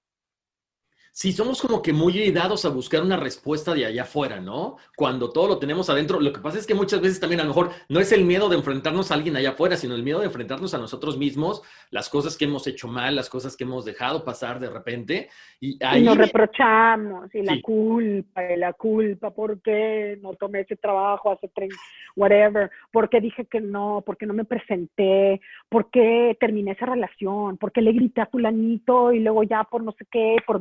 [1.17, 4.75] Sí, somos como que muy dados a buscar una respuesta de allá afuera, ¿no?
[4.97, 6.19] Cuando todo lo tenemos adentro.
[6.19, 8.49] Lo que pasa es que muchas veces también a lo mejor no es el miedo
[8.49, 12.09] de enfrentarnos a alguien allá afuera, sino el miedo de enfrentarnos a nosotros mismos, las
[12.09, 15.29] cosas que hemos hecho mal, las cosas que hemos dejado pasar de repente.
[15.61, 16.03] Y, ahí...
[16.03, 21.49] nos reprochamos, y la culpa, y la culpa, ¿por qué no tomé ese trabajo hace
[21.55, 21.73] tres,
[22.17, 22.69] whatever?
[22.91, 24.03] ¿Por qué dije que no?
[24.05, 25.39] ¿Por qué no me presenté?
[25.69, 27.55] ¿Por qué terminé esa relación?
[27.55, 30.59] ¿Por qué le grité a fulanito y luego ya por no sé qué, por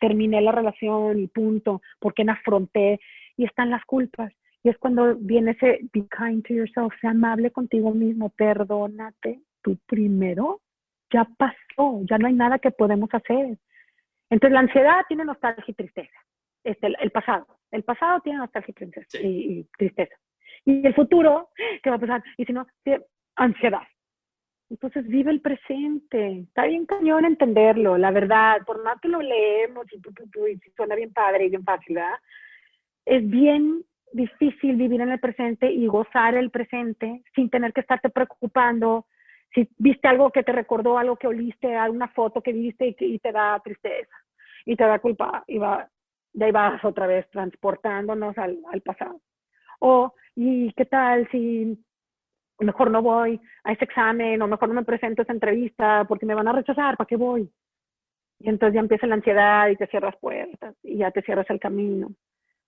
[0.00, 3.00] terminé la relación y punto, porque no afronté
[3.36, 4.32] y están las culpas.
[4.62, 9.78] Y es cuando viene ese be kind to yourself, sea amable contigo mismo, perdónate tú
[9.86, 10.60] primero,
[11.12, 13.58] ya pasó, ya no hay nada que podemos hacer.
[14.30, 16.18] Entonces la ansiedad tiene nostalgia y tristeza.
[16.62, 18.74] Este, el, pasado, el pasado tiene nostalgia
[19.22, 20.14] y, y, tristeza.
[20.64, 21.48] Y el futuro,
[21.82, 22.22] ¿qué va a pasar?
[22.36, 22.66] Y si no,
[23.36, 23.82] ansiedad.
[24.70, 26.40] Entonces vive el presente.
[26.42, 28.62] Está bien cañón entenderlo, la verdad.
[28.64, 30.00] Por más que lo leemos y,
[30.76, 32.18] suena bien padre y bien fácil, ¿verdad?
[33.04, 38.10] Es bien difícil vivir en el presente y gozar el presente sin tener que estarte
[38.10, 39.06] preocupando.
[39.52, 43.32] Si viste algo que te recordó, algo que oliste, alguna foto que viste y, te
[43.32, 44.14] da tristeza
[44.64, 45.88] y te da culpa y va,
[46.32, 49.20] de ahí vas otra vez transportándonos al, al pasado.
[49.80, 51.76] O, ¿y qué tal si
[52.66, 56.26] mejor no voy a ese examen o mejor no me presento a esa entrevista porque
[56.26, 57.50] me van a rechazar, ¿para qué voy?
[58.38, 61.60] Y entonces ya empieza la ansiedad y te cierras puertas y ya te cierras el
[61.60, 62.12] camino.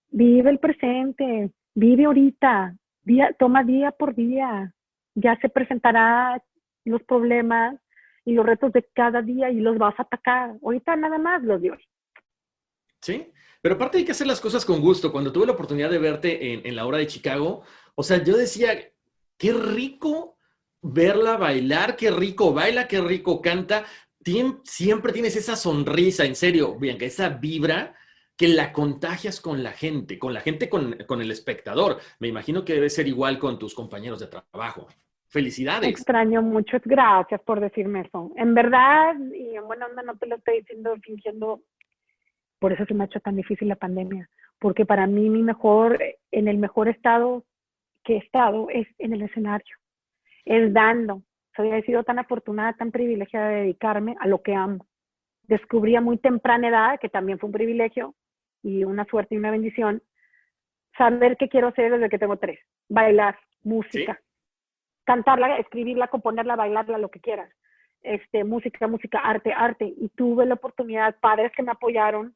[0.09, 4.73] Vive el presente, vive ahorita, día, toma día por día.
[5.15, 6.41] Ya se presentará
[6.85, 7.79] los problemas
[8.25, 10.55] y los retos de cada día y los vas a atacar.
[10.63, 11.83] Ahorita nada más los de hoy.
[13.01, 15.11] Sí, pero aparte hay que hacer las cosas con gusto.
[15.11, 17.63] Cuando tuve la oportunidad de verte en, en la hora de Chicago,
[17.95, 18.73] o sea, yo decía,
[19.37, 20.37] Qué rico
[20.83, 23.85] verla bailar, qué rico baila, qué rico canta.
[24.63, 27.95] siempre tienes esa sonrisa, en serio, Bianca, esa vibra
[28.37, 31.97] que la contagias con la gente, con la gente, con, con, el espectador.
[32.19, 34.87] Me imagino que debe ser igual con tus compañeros de trabajo.
[35.27, 35.89] Felicidades.
[35.89, 38.31] Extraño mucho, gracias por decirme eso.
[38.35, 41.61] En verdad, y en buena onda no te lo estoy diciendo fingiendo,
[42.59, 45.99] por eso se me ha hecho tan difícil la pandemia, porque para mí mi mejor,
[46.31, 47.45] en el mejor estado
[48.03, 49.75] que he estado es en el escenario,
[50.45, 51.23] es dando.
[51.55, 54.87] Soy, he sido tan afortunada, tan privilegiada de dedicarme a lo que amo.
[55.43, 58.15] Descubrí a muy temprana edad, que también fue un privilegio
[58.61, 60.01] y una suerte y una bendición,
[60.97, 62.59] saber qué quiero hacer desde que tengo tres.
[62.89, 64.19] Bailar, música,
[65.03, 67.49] cantarla, escribirla, componerla, bailarla, lo que quieras.
[68.01, 69.85] Este, música, música, arte, arte.
[69.85, 72.35] Y tuve la oportunidad, padres que me apoyaron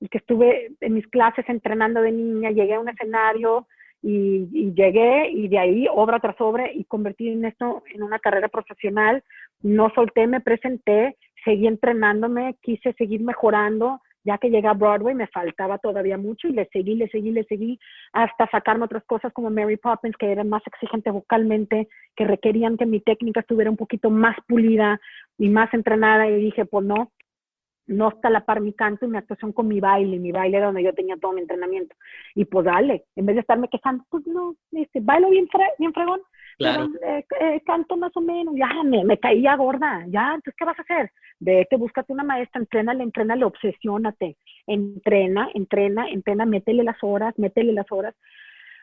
[0.00, 3.66] y que estuve en mis clases entrenando de niña, llegué a un escenario,
[4.02, 8.48] y, llegué y de ahí obra tras obra y convertí en esto en una carrera
[8.48, 9.22] profesional.
[9.62, 14.00] No solté, me presenté, seguí entrenándome, quise seguir mejorando.
[14.24, 17.44] Ya que llegué a Broadway me faltaba todavía mucho y le seguí, le seguí, le
[17.44, 17.78] seguí
[18.12, 22.84] hasta sacarme otras cosas como Mary Poppins que eran más exigentes vocalmente, que requerían que
[22.84, 25.00] mi técnica estuviera un poquito más pulida
[25.38, 27.10] y más entrenada y dije, pues no,
[27.88, 30.18] no está a la par mi canto y mi actuación con mi baile.
[30.18, 31.96] Mi baile era donde yo tenía todo mi entrenamiento.
[32.34, 35.48] Y pues dale, en vez de estarme quejando, pues no, este, bailo bien,
[35.78, 36.20] bien fregón,
[36.58, 36.88] claro.
[37.02, 40.78] Eh, eh, canto más o menos, ya me, me caía gorda, ya, entonces, ¿qué vas
[40.78, 41.10] a hacer?
[41.40, 47.90] Vete, búscate una maestra, entrénale, entrénale, obsesiónate, entrena, entrena, entrena, métele las horas, métele las
[47.90, 48.14] horas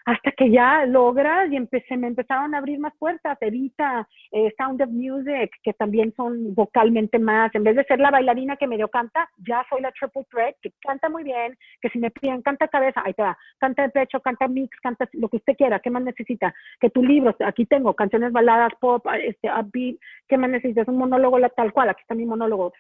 [0.06, 4.80] hasta que ya logras y empecé, me empezaron a abrir más puertas, Evita, eh, Sound
[4.84, 8.88] of Music, que también son vocalmente más, en vez de ser la bailarina que medio
[8.88, 12.68] canta, ya soy la triple threat, que canta muy bien, que si me piden, canta
[12.68, 15.90] cabeza, ahí te va, canta de pecho, canta mix, canta lo que usted quiera, ¿qué
[15.90, 16.54] más necesita?
[16.80, 20.88] Que tu libro, aquí tengo canciones baladas, pop, este, upbeat, ¿qué más necesitas?
[20.88, 22.74] Un monólogo tal cual, aquí está mi monólogo.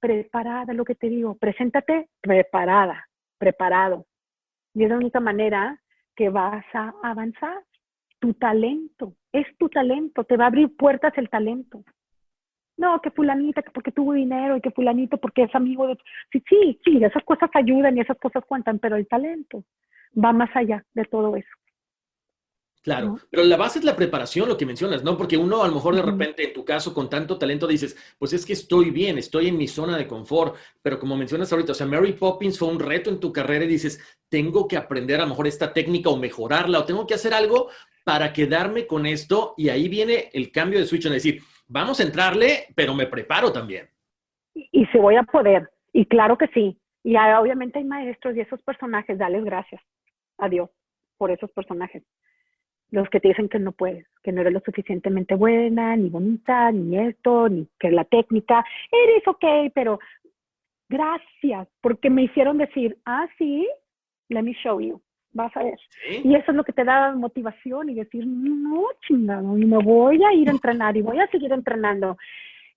[0.00, 4.06] Preparada, lo que te digo, preséntate preparada, preparado.
[4.74, 5.80] Y es la única manera
[6.18, 7.62] que vas a avanzar.
[8.18, 11.84] Tu talento, es tu talento, te va a abrir puertas el talento.
[12.76, 15.96] No, que fulanita, que porque tuvo dinero y que fulanito porque es amigo de...
[16.32, 19.62] Sí, sí, sí, esas cosas ayudan y esas cosas cuentan, pero el talento
[20.12, 21.57] va más allá de todo eso.
[22.82, 25.16] Claro, pero la base es la preparación, lo que mencionas, ¿no?
[25.16, 28.32] Porque uno a lo mejor de repente, en tu caso, con tanto talento, dices, pues
[28.32, 31.74] es que estoy bien, estoy en mi zona de confort, pero como mencionas ahorita, o
[31.74, 35.24] sea, Mary Poppins fue un reto en tu carrera y dices, tengo que aprender a
[35.24, 37.68] lo mejor esta técnica o mejorarla, o tengo que hacer algo
[38.04, 42.04] para quedarme con esto, y ahí viene el cambio de switch, en decir, vamos a
[42.04, 43.88] entrarle, pero me preparo también.
[44.54, 48.62] Y, si voy a poder, y claro que sí, y obviamente hay maestros y esos
[48.62, 49.82] personajes, dales gracias.
[50.38, 50.70] A Dios
[51.16, 52.04] por esos personajes
[52.90, 56.72] los que te dicen que no puedes, que no eres lo suficientemente buena, ni bonita,
[56.72, 59.98] ni esto, ni que la técnica, eres ok, pero
[60.88, 63.68] Gracias, porque me hicieron decir, ah, sí,
[64.28, 65.00] let me show you,
[65.32, 65.78] vas a ver.
[66.24, 70.22] Y eso es lo que te da motivación y decir, no, chingado, y me voy
[70.24, 72.16] a ir a entrenar y voy a seguir entrenando.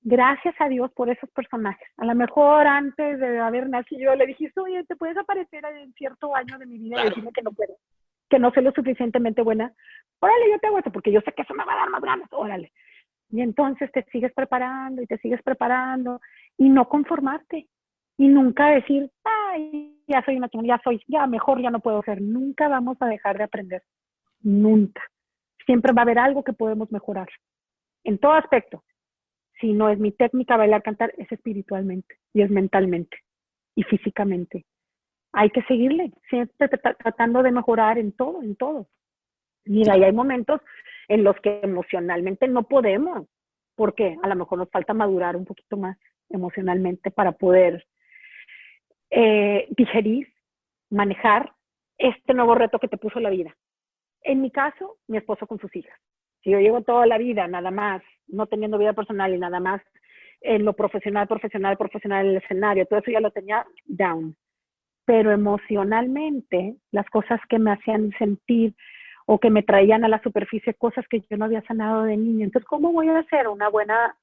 [0.04, 1.88] Gracias a Dios por esos personajes.
[1.98, 6.36] A lo mejor antes de haber nacido le dije, oye, ¿te puedes aparecer en cierto
[6.36, 7.78] año de mi vida y decirme que no puedo?
[8.32, 9.74] Que no soy lo suficientemente buena,
[10.22, 12.30] órale, yo te hago porque yo sé que eso me va a dar más ganas,
[12.32, 12.72] órale.
[13.30, 16.22] Y entonces te sigues preparando y te sigues preparando
[16.58, 17.68] y no conformarte
[18.18, 22.22] y nunca decir, ay, ya soy una ya soy, ya mejor ya no puedo ser.
[22.22, 23.84] Nunca vamos a dejar de aprender.
[24.42, 25.02] Nunca.
[25.66, 27.28] Siempre va a haber algo que podemos mejorar.
[28.06, 28.84] En todo aspecto.
[29.60, 33.18] Si no es mi técnica bailar, cantar, es espiritualmente y es mentalmente
[33.76, 34.66] y físicamente
[35.34, 38.88] hay que seguirle, siempre tratando de mejorar en todo, en todo.
[39.66, 40.62] Mira, y hay momentos
[41.08, 43.28] en los que emocionalmente no podemos,
[43.76, 45.98] porque a lo mejor nos falta madurar un poquito más
[46.30, 47.86] emocionalmente para poder
[49.10, 50.28] eh, digerir,
[50.90, 51.54] manejar
[51.98, 53.56] este nuevo reto que te puso la vida.
[54.24, 55.98] En mi caso, mi esposo con sus hijas.
[56.44, 59.82] Si yo llevo toda la vida nada más, no teniendo vida personal y nada más
[60.42, 64.36] en lo profesional, profesional, profesional, en el escenario, todo eso ya lo tenía down
[65.12, 68.74] pero emocionalmente las cosas que me hacían sentir
[69.26, 72.46] o que me traían a la superficie cosas que yo no había sanado de niña.
[72.46, 74.16] Entonces, ¿cómo voy a ser una buena,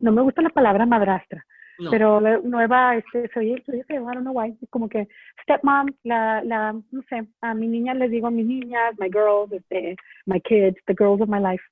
[0.00, 1.46] no me gusta la palabra madrastra,
[1.88, 5.06] pero nueva, este, soy, soy, I don't know why, como que
[5.42, 9.94] stepmom, la, la, no sé, a mi niña les digo mis niñas, my girls, este,
[10.26, 11.62] my kids, the girls of my life.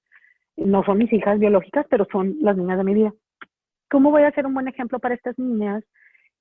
[0.56, 3.12] No son mis hijas biológicas, pero son las niñas de mi vida.
[3.90, 5.82] ¿Cómo voy a ser un buen ejemplo para estas niñas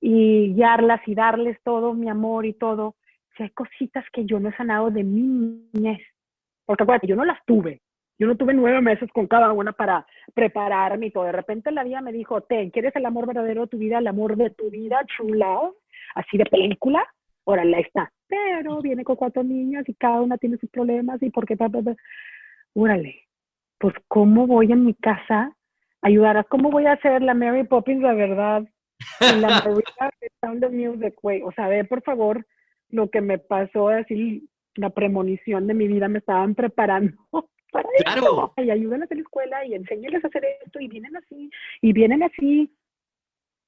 [0.02, 2.96] y guiarlas y darles todo mi amor y todo.
[3.36, 5.22] Si hay cositas que yo no he sanado de mi
[5.72, 6.00] niñez,
[6.66, 7.80] porque acuérdate, yo no las tuve.
[8.18, 11.24] Yo no tuve nueve meses con cada una para prepararme y todo.
[11.24, 14.06] De repente la vida me dijo, ten, ¿quieres el amor verdadero de tu vida, el
[14.06, 15.70] amor de tu vida, chula?
[16.16, 17.06] Así de película.
[17.44, 18.12] Órale, ahí está.
[18.26, 21.56] Pero viene con cuatro niñas y cada una tiene sus problemas y por qué,
[22.74, 23.22] órale,
[23.78, 25.56] pues ¿cómo voy en mi casa
[26.00, 26.44] a ayudar?
[26.48, 28.64] ¿Cómo voy a hacer la Mary Poppins, la verdad?
[29.20, 31.42] La María de Sound of Music, güey.
[31.42, 32.44] O sea, ve por favor
[32.90, 37.16] lo que me pasó, así la premonición de mi vida, me estaban preparando
[37.72, 38.52] para claro.
[38.56, 42.22] Y ayúdenles a la escuela y enséñales a hacer esto y vienen así, y vienen
[42.22, 42.70] así.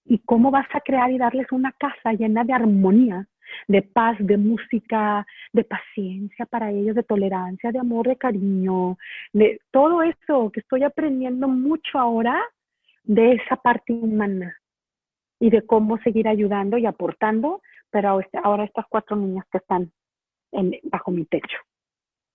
[0.07, 3.27] ¿Y cómo vas a crear y darles una casa llena de armonía,
[3.68, 8.99] de paz, de música, de paciencia para ellos, de tolerancia, de amor, de cariño,
[9.33, 12.38] de todo eso que estoy aprendiendo mucho ahora
[13.05, 14.55] de esa parte humana?
[15.40, 19.92] Y de cómo seguir ayudando y aportando, pero ahora estas cuatro niñas que están
[20.53, 21.59] en, bajo mi techo.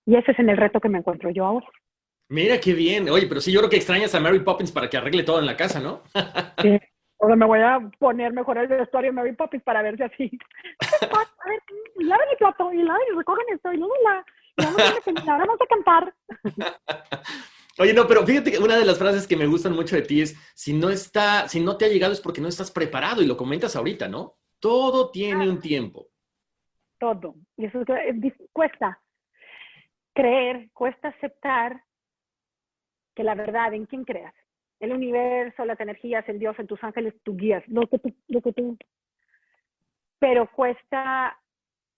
[0.05, 1.67] Y ese es en el reto que me encuentro yo ahora.
[2.29, 3.09] Mira qué bien.
[3.09, 5.45] Oye, pero sí, yo creo que extrañas a Mary Poppins para que arregle todo en
[5.45, 6.01] la casa, ¿no?
[6.61, 6.79] sí.
[7.21, 10.39] O me voy a poner mejor el vestuario de Mary Poppins para ver si así.
[11.01, 11.59] a ver,
[11.97, 14.25] laven el plato y laven y recogen esto y luego la.
[14.57, 16.13] Y ahora vamos a cantar.
[17.79, 20.21] Oye, no, pero fíjate que una de las frases que me gustan mucho de ti
[20.21, 23.25] es, si no está, si no te ha llegado es porque no estás preparado y
[23.25, 24.35] lo comentas ahorita, ¿no?
[24.59, 26.09] Todo tiene un tiempo.
[26.97, 27.35] Todo.
[27.55, 29.01] Y eso es, cuesta
[30.13, 31.81] creer, cuesta aceptar
[33.15, 34.35] que la verdad, ¿en quién creas?
[34.81, 38.41] El universo, las energías, el Dios, en tus ángeles, tus guías, lo que tú, lo
[38.41, 38.77] que tú.
[40.19, 41.39] Pero cuesta,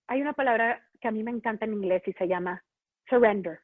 [0.06, 2.64] hay una palabra que a mí me encanta en inglés y se llama
[3.10, 3.62] surrender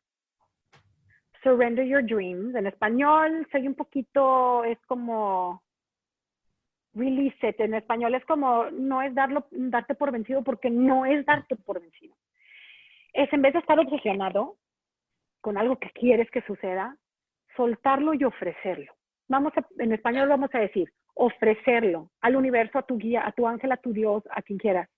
[1.48, 2.56] Surrender Your Dreams.
[2.56, 5.64] En español soy un poquito, es como
[6.94, 7.58] release it.
[7.62, 11.80] En español es como, no es darlo, darte por vencido porque no es darte por
[11.80, 12.18] vencido.
[13.14, 14.58] Es en vez de estar obsesionado
[15.40, 16.98] con algo que quieres que suceda,
[17.56, 18.92] soltarlo y ofrecerlo.
[19.30, 23.72] Vamos en español vamos a decir, ofrecerlo al universo, a tu guía, a tu ángel,
[23.72, 24.90] a tu Dios, a quien quieras.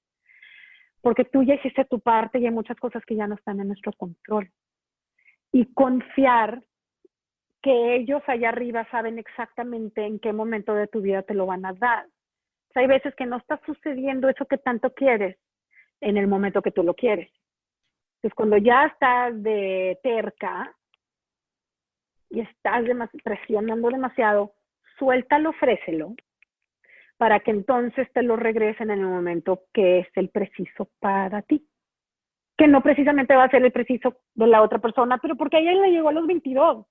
[1.02, 3.68] Porque tú ya hiciste tu parte y hay muchas cosas que ya no están en
[3.68, 4.50] nuestro control
[5.52, 6.62] y confiar
[7.62, 11.66] que ellos allá arriba saben exactamente en qué momento de tu vida te lo van
[11.66, 12.08] a dar.
[12.76, 15.38] hay veces que no está sucediendo eso que tanto quieres
[16.02, 17.30] en el momento que tú lo quieres.
[18.16, 20.74] Entonces, cuando ya estás de terca
[22.30, 22.84] y estás
[23.24, 24.54] presionando demasiado,
[24.98, 26.16] suéltalo, ofrécelo,
[27.18, 31.69] para que entonces te lo regresen en el momento que es el preciso para ti
[32.60, 35.60] que no precisamente va a ser el preciso de la otra persona, pero porque a
[35.62, 36.86] ella le llegó a los 22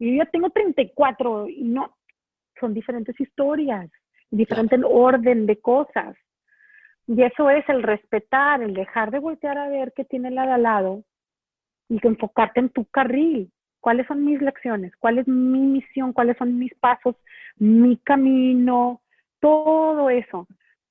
[0.00, 1.96] y yo ya tengo 34 y no,
[2.58, 3.88] son diferentes historias,
[4.28, 6.16] diferente orden de cosas.
[7.06, 10.64] Y eso es el respetar, el dejar de voltear a ver qué tiene de al
[10.64, 11.04] lado
[11.88, 13.52] y enfocarte en tu carril.
[13.80, 14.92] ¿Cuáles son mis lecciones?
[14.98, 16.12] ¿Cuál es mi misión?
[16.12, 17.14] ¿Cuáles son mis pasos?
[17.56, 19.00] Mi camino,
[19.38, 20.48] todo eso.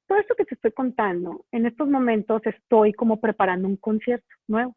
[0.08, 4.76] Todo esto que te estoy contando, en estos momentos estoy como preparando un concierto nuevo.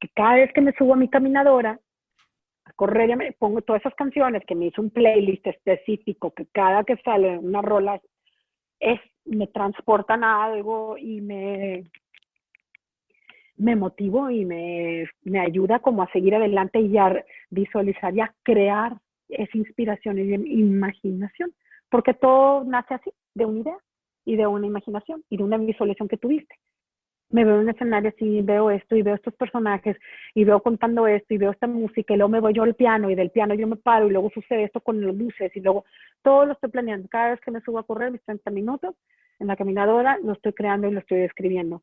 [0.00, 1.78] Que cada vez que me subo a mi caminadora
[2.64, 6.84] a correr, me pongo todas esas canciones que me hizo un playlist específico, que cada
[6.84, 8.00] que sale una rola
[8.80, 11.84] es, me transportan a algo y me,
[13.56, 18.34] me motivo y me, me ayuda como a seguir adelante y a visualizar y a
[18.42, 18.96] crear
[19.28, 21.52] esa inspiración y imaginación,
[21.88, 23.78] porque todo nace así, de una idea
[24.30, 26.54] y de una imaginación y de una visualización que tuviste.
[27.30, 29.96] Me veo en un escenario así, veo esto y veo estos personajes
[30.34, 33.10] y veo contando esto y veo esta música y luego me voy yo al piano
[33.10, 35.84] y del piano yo me paro y luego sucede esto con las luces y luego
[36.22, 37.08] todo lo estoy planeando.
[37.08, 38.94] Cada vez que me subo a correr mis 30 minutos
[39.40, 41.82] en la caminadora lo estoy creando y lo estoy describiendo.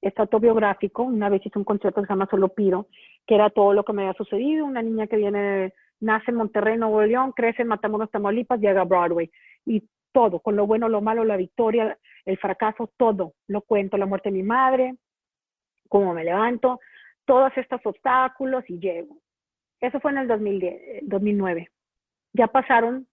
[0.00, 1.02] Es autobiográfico.
[1.02, 2.88] Una vez hice un concierto que se llama Solo Piro,
[3.26, 4.64] que era todo lo que me había sucedido.
[4.64, 8.84] Una niña que viene, nace en Monterrey, Nuevo León, crece en Matamoros, Tamaulipas, llega a
[8.84, 9.30] Broadway.
[9.66, 9.82] Y
[10.14, 13.34] todo, con lo bueno, lo malo, la victoria, el fracaso, todo.
[13.48, 14.94] Lo cuento, la muerte de mi madre,
[15.88, 16.80] cómo me levanto,
[17.24, 19.18] todos estos obstáculos y llego.
[19.80, 21.68] Eso fue en el 2010, 2009.
[22.32, 23.06] Ya pasaron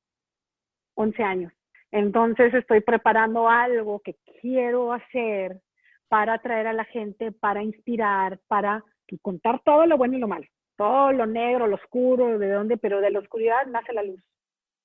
[0.94, 1.54] 11 años.
[1.92, 5.60] Entonces estoy preparando algo que quiero hacer
[6.08, 8.84] para atraer a la gente, para inspirar, para
[9.22, 10.46] contar todo lo bueno y lo malo,
[10.78, 14.22] todo lo negro, lo oscuro, de dónde, pero de la oscuridad nace la luz.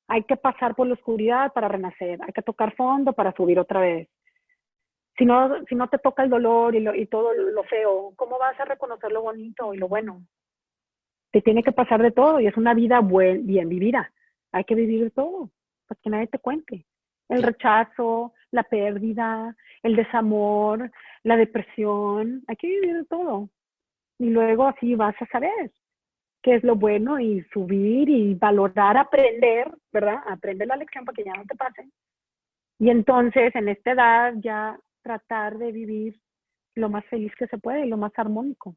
[0.08, 3.80] Hay que pasar por la oscuridad para renacer, hay que tocar fondo para subir otra
[3.80, 4.08] vez.
[5.18, 8.66] Si no, si no te toca el dolor y, todo lo feo, ¿cómo vas a
[8.66, 10.22] reconocer lo bonito y lo bueno?
[11.32, 14.12] Te tiene que pasar de todo y es una vida buen, bien vivida.
[14.52, 15.50] Hay que vivir todo,
[15.88, 16.86] para que nadie te cuente.
[17.28, 20.90] El rechazo, la pérdida, el desamor,
[21.22, 23.48] la depresión, hay que vivir todo.
[24.18, 25.72] Y luego así vas a saber
[26.42, 30.18] qué es lo bueno y subir y valorar, aprender, ¿verdad?
[30.26, 31.88] Aprender la lección para que ya no te pase.
[32.78, 36.20] Y entonces en esta edad ya tratar de vivir
[36.74, 38.76] lo más feliz que se puede y lo más armónico.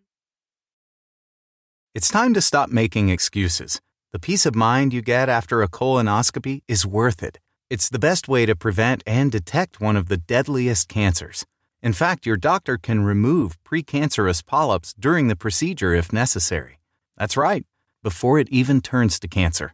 [1.93, 3.81] It's time to stop making excuses.
[4.13, 7.41] The peace of mind you get after a colonoscopy is worth it.
[7.69, 11.45] It's the best way to prevent and detect one of the deadliest cancers.
[11.83, 16.79] In fact, your doctor can remove precancerous polyps during the procedure if necessary.
[17.17, 17.65] That's right,
[18.03, 19.73] before it even turns to cancer.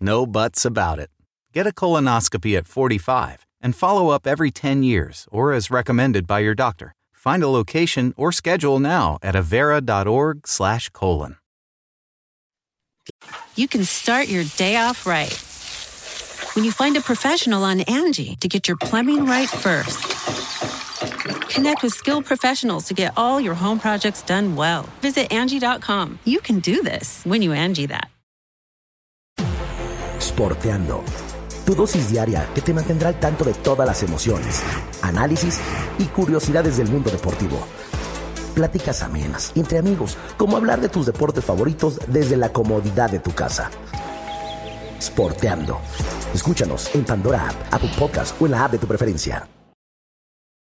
[0.00, 1.10] No buts about it.
[1.52, 6.38] Get a colonoscopy at 45 and follow up every 10 years or as recommended by
[6.38, 6.94] your doctor.
[7.12, 11.36] Find a location or schedule now at avera.org/colon.
[13.56, 15.32] You can start your day off right
[16.54, 20.00] when you find a professional on Angie to get your plumbing right first.
[21.54, 24.88] Connect with skilled professionals to get all your home projects done well.
[25.02, 26.18] Visit Angie.com.
[26.24, 28.08] You can do this when you Angie that.
[30.18, 31.04] Sporteando.
[31.66, 34.62] Tu dosis diaria que te mantendrá al tanto de todas las emociones,
[35.02, 35.60] análisis
[35.98, 37.66] y curiosidades del mundo deportivo.
[38.54, 43.32] Pláticas amenas entre amigos, como hablar de tus deportes favoritos desde la comodidad de tu
[43.32, 43.70] casa.
[45.00, 45.80] Sporteando.
[46.34, 49.48] Escúchanos en Pandora App, Apple Podcast o en la app de tu preferencia.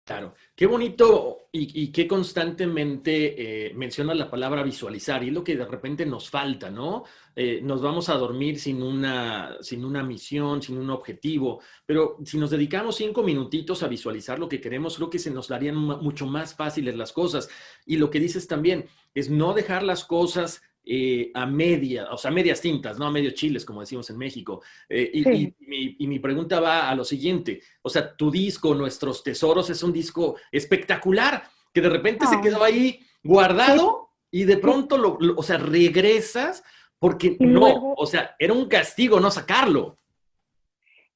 [0.06, 5.56] Claro, qué bonito y, qué constantemente eh, menciona la palabra visualizar y es lo que
[5.56, 7.04] de repente nos falta, ¿no?
[7.36, 12.40] Eh, nos vamos a dormir sin una, sin una misión, sin un objetivo, pero si
[12.40, 16.26] nos dedicamos cinco minutitos a visualizar lo que queremos, creo que se nos darían mucho
[16.26, 17.48] más fáciles las cosas.
[17.86, 22.30] Y lo que dices también es no dejar las cosas eh, a media, o sea,
[22.32, 24.62] medias tintas, no a medio chiles, como decimos en México.
[24.90, 29.82] Eh, y, mi, pregunta va a lo siguiente, o sea, tu disco, Nuestros Tesoros, es
[29.82, 35.44] un disco espectacular, que de repente se quedó ahí guardado y de pronto, lo, o
[35.44, 36.64] sea, regresas
[37.00, 39.98] porque no, o sea, era un castigo no sacarlo.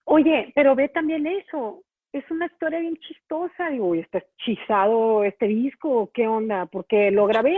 [0.05, 6.09] Oye, pero ve también eso, es una historia bien chistosa, digo, está hechizado este disco,
[6.13, 6.65] ¿qué onda?
[6.65, 7.57] Porque lo grabé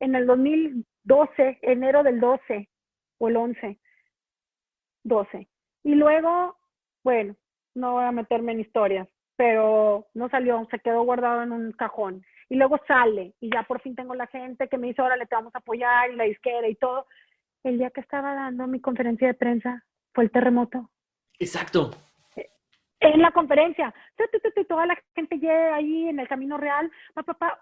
[0.00, 0.26] en el
[1.04, 2.68] 2012, enero del 12
[3.18, 3.78] o el 11,
[5.04, 5.48] 12.
[5.84, 6.56] Y luego,
[7.02, 7.36] bueno,
[7.74, 12.24] no voy a meterme en historias, pero no salió, se quedó guardado en un cajón.
[12.48, 15.26] Y luego sale, y ya por fin tengo la gente que me dice, ahora le
[15.26, 17.06] te vamos a apoyar, y la disquera y todo.
[17.62, 20.90] El día que estaba dando mi conferencia de prensa fue el terremoto.
[21.38, 21.90] Exacto.
[22.36, 22.50] Eh,
[23.00, 23.94] en la conferencia,
[24.68, 27.58] toda la gente llega ahí en el camino real, papá, y,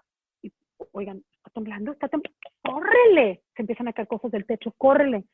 [0.91, 5.25] oigan, está temblando, está temblando, córrele, se empiezan a caer cosas del techo, córrele.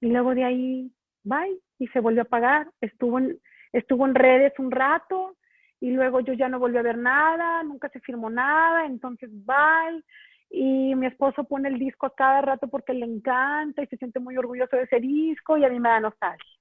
[0.00, 0.90] Y luego de ahí,
[1.24, 3.38] bye, y se volvió a apagar, estuvo en,
[3.72, 5.36] estuvo en redes un rato,
[5.80, 10.02] y luego yo ya no volví a ver nada, nunca se firmó nada, entonces bye.
[10.48, 14.20] Y mi esposo pone el disco a cada rato porque le encanta y se siente
[14.20, 16.58] muy orgulloso de ese disco y a mí me da nostalgia,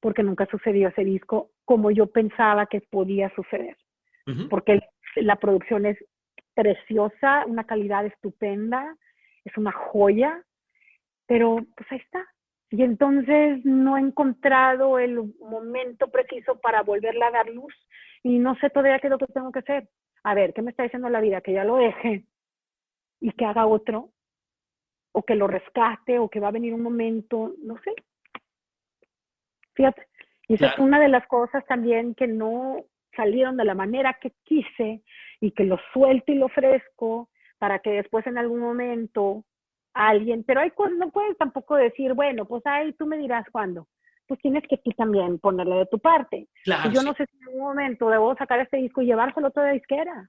[0.00, 3.76] porque nunca sucedió ese disco como yo pensaba que podía suceder,
[4.50, 4.80] porque
[5.16, 5.96] la producción es
[6.58, 8.96] preciosa, una calidad estupenda,
[9.44, 10.42] es una joya,
[11.24, 12.26] pero pues ahí está,
[12.68, 17.72] y entonces no he encontrado el momento preciso para volverla a dar luz
[18.24, 19.88] y no sé todavía qué es lo que tengo que hacer.
[20.24, 21.42] A ver, ¿qué me está diciendo la vida?
[21.42, 22.24] Que ya lo deje
[23.20, 24.10] y que haga otro,
[25.12, 27.94] o que lo rescate, o que va a venir un momento, no sé.
[29.74, 30.08] Fíjate,
[30.48, 32.84] y esa es una de las cosas también que no
[33.14, 35.02] salieron de la manera que quise
[35.40, 37.28] y que lo suelto y lo ofrezco
[37.58, 39.44] para que después en algún momento
[39.94, 43.88] alguien, pero hay no puedes tampoco decir, bueno, pues ahí tú me dirás cuándo.
[44.26, 46.48] Pues tienes que tú también ponerle de tu parte.
[46.64, 49.50] y yo no sé si en algún momento debo sacar este disco y llevárselo a
[49.50, 50.28] otra disquera.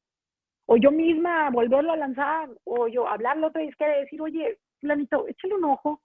[0.66, 2.50] O yo misma volverlo a lanzar.
[2.64, 6.02] O yo hablarle a otra disquera y decir, oye, planito, échale un ojo.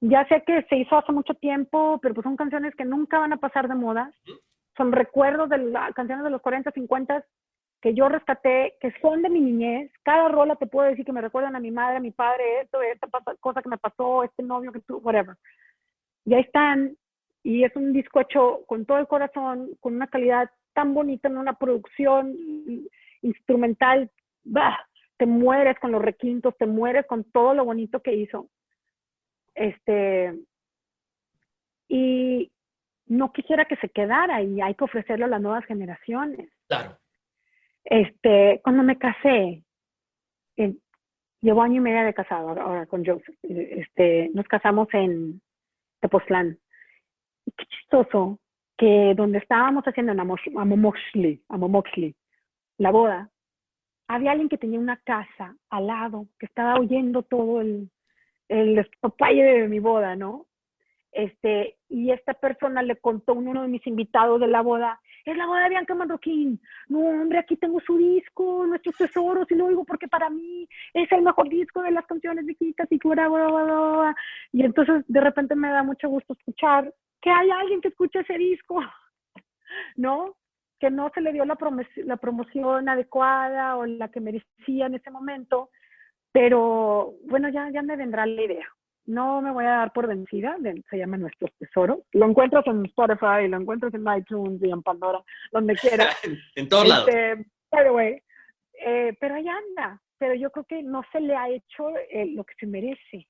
[0.00, 3.34] Ya sé que se hizo hace mucho tiempo, pero pues son canciones que nunca van
[3.34, 4.10] a pasar de moda.
[4.78, 7.22] Son recuerdos de las canciones de los 40, 50
[7.80, 9.90] que yo rescaté, que son de mi niñez.
[10.02, 12.80] Cada rola te puedo decir que me recuerdan a mi madre, a mi padre, esto,
[12.82, 13.08] esta
[13.40, 15.36] cosa que me pasó, este novio que tuvo, whatever.
[16.24, 16.96] Y ahí están.
[17.42, 21.38] Y es un disco hecho con todo el corazón, con una calidad tan bonita, en
[21.38, 22.36] una producción
[23.22, 24.10] instrumental.
[24.44, 24.78] Bah,
[25.16, 28.48] te mueres con los requintos, te mueres con todo lo bonito que hizo.
[29.54, 30.38] Este.
[31.88, 32.52] Y
[33.06, 36.50] no quisiera que se quedara y hay que ofrecerlo a las nuevas generaciones.
[36.68, 36.99] Claro
[37.84, 39.62] este, cuando me casé,
[40.56, 40.74] eh,
[41.40, 43.36] llevo año y medio de casado ahora con Joseph.
[43.42, 45.40] Este, nos casamos en
[46.00, 46.58] Tepoztlán.
[47.56, 48.38] qué chistoso
[48.76, 52.16] que donde estábamos haciendo en Amomoxli, Amomoxli,
[52.78, 53.30] la boda,
[54.08, 57.90] había alguien que tenía una casa al lado, que estaba oyendo todo el,
[58.48, 60.46] el de mi boda, ¿no?
[61.12, 65.36] Este, y esta persona le contó a uno de mis invitados de la boda, es
[65.36, 66.60] la boda de Bianca Marroquín.
[66.88, 71.10] No, hombre, aquí tengo su disco, nuestros tesoros, y lo digo porque para mí es
[71.12, 74.16] el mejor disco de las canciones viejitas y bla, bla, bla,
[74.52, 78.38] Y entonces de repente me da mucho gusto escuchar que hay alguien que escucha ese
[78.38, 78.80] disco,
[79.96, 80.36] ¿no?
[80.78, 81.58] Que no se le dio la,
[82.04, 85.70] la promoción adecuada o la que merecía en ese momento,
[86.32, 88.66] pero bueno, ya, ya me vendrá la idea
[89.06, 90.56] no me voy a dar por vencida,
[90.88, 92.04] se llama Nuestro Tesoro.
[92.12, 95.22] Lo encuentras en Spotify, lo encuentras en iTunes y en Pandora,
[95.52, 96.16] donde quieras.
[96.54, 97.08] en todos lados.
[97.08, 97.46] Este,
[98.84, 100.00] eh, pero ahí anda.
[100.18, 103.26] Pero yo creo que no se le ha hecho eh, lo que se merece.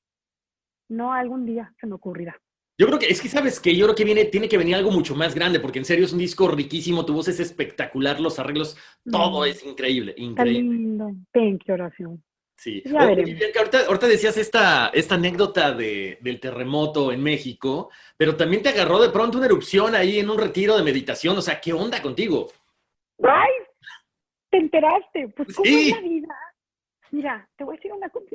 [0.89, 2.37] No algún día se me ocurrirá.
[2.77, 4.91] Yo creo que es que sabes que yo creo que viene, tiene que venir algo
[4.91, 8.39] mucho más grande, porque en serio es un disco riquísimo, tu voz es espectacular, los
[8.39, 9.45] arreglos, todo mm.
[9.45, 10.62] es increíble, increíble.
[10.62, 11.11] lindo.
[11.33, 12.25] Thank you, oración.
[12.61, 12.83] Sí.
[12.95, 19.09] ahorita, decías esta, esta anécdota de, del terremoto en México, pero también te agarró de
[19.09, 21.39] pronto una erupción ahí en un retiro de meditación.
[21.39, 22.49] O sea, ¿qué onda contigo?
[23.23, 23.51] ¡Ay!
[24.51, 25.29] ¿Te enteraste?
[25.29, 26.37] Pues, ¿cómo es la vida?
[27.13, 28.27] Mira, te voy a decir una cosa.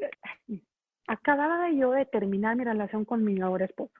[1.05, 3.93] Acababa yo de terminar mi relación con mi ahora esposo.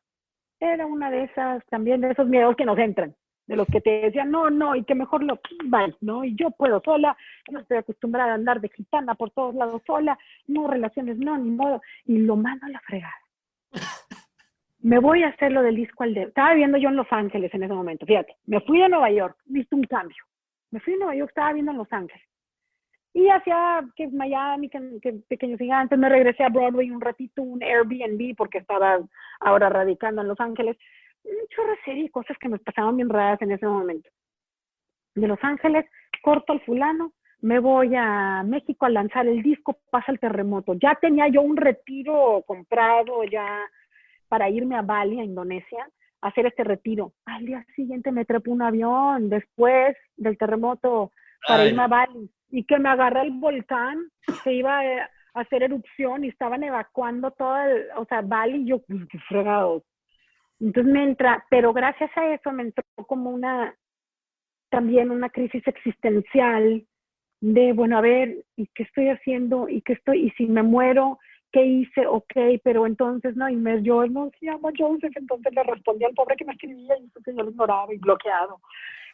[0.60, 3.16] Era una de esas, también de esos miedos que nos entran
[3.48, 6.24] de los que te decían, no, no, y que mejor lo vayas, ¿no?
[6.24, 7.16] Y yo puedo sola,
[7.52, 10.18] no estoy acostumbrada a andar de gitana por todos lados sola,
[10.48, 13.14] no, relaciones, no, ni modo, y lo mando a la fregada.
[14.80, 16.24] me voy a hacer lo del disco al de...
[16.24, 19.38] Estaba viviendo yo en Los Ángeles en ese momento, fíjate, me fui a Nueva York,
[19.46, 20.24] viste un cambio.
[20.72, 22.24] Me fui a Nueva York, estaba viendo en Los Ángeles.
[23.14, 27.64] Y hacia que Miami, que, que Pequeños Gigantes, me regresé a Broadway un ratito, un
[27.64, 29.00] Airbnb, porque estaba
[29.40, 30.76] ahora radicando en Los Ángeles
[31.26, 34.10] un chorro de cosas que me pasaban bien raras en ese momento.
[35.16, 35.86] De Los Ángeles,
[36.22, 40.74] corto al fulano, me voy a México a lanzar el disco, pasa el terremoto.
[40.74, 43.62] Ya tenía yo un retiro comprado ya
[44.28, 45.88] para irme a Bali, a Indonesia,
[46.22, 47.14] a hacer este retiro.
[47.26, 51.12] Al día siguiente me trepo un avión después del terremoto
[51.48, 54.10] para irme a Bali y que me agarra el volcán,
[54.44, 59.02] se iba a hacer erupción y estaban evacuando todo el, o sea, Bali, yo, pues,
[59.10, 59.84] qué fregado,
[60.60, 63.76] entonces me entra, pero gracias a eso me entró como una,
[64.70, 66.86] también una crisis existencial
[67.42, 69.70] de, bueno, a ver, ¿y qué estoy haciendo?
[69.70, 70.28] ¿Y qué estoy?
[70.28, 71.20] ¿Y si me muero?
[71.52, 72.08] ¿Qué hice?
[72.08, 72.34] Ok,
[72.64, 76.36] pero entonces, no, y me, yo no se llama Joseph, entonces le respondí al pobre
[76.36, 78.60] que me escribía y entonces yo lo ignoraba y bloqueado.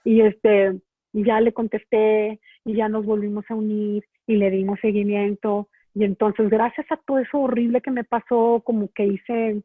[0.04, 0.80] Y este,
[1.14, 5.68] ya le contesté y ya nos volvimos a unir y le dimos seguimiento.
[5.94, 9.62] Y entonces, gracias a todo eso horrible que me pasó, como que hice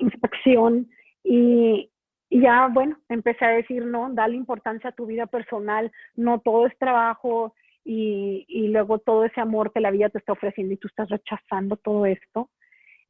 [0.00, 0.88] inspección
[1.24, 1.90] y,
[2.30, 6.78] ya, bueno, empecé a decir, no, dale importancia a tu vida personal, no todo es
[6.78, 10.88] trabajo y, y luego todo ese amor que la vida te está ofreciendo y tú
[10.88, 12.48] estás rechazando todo esto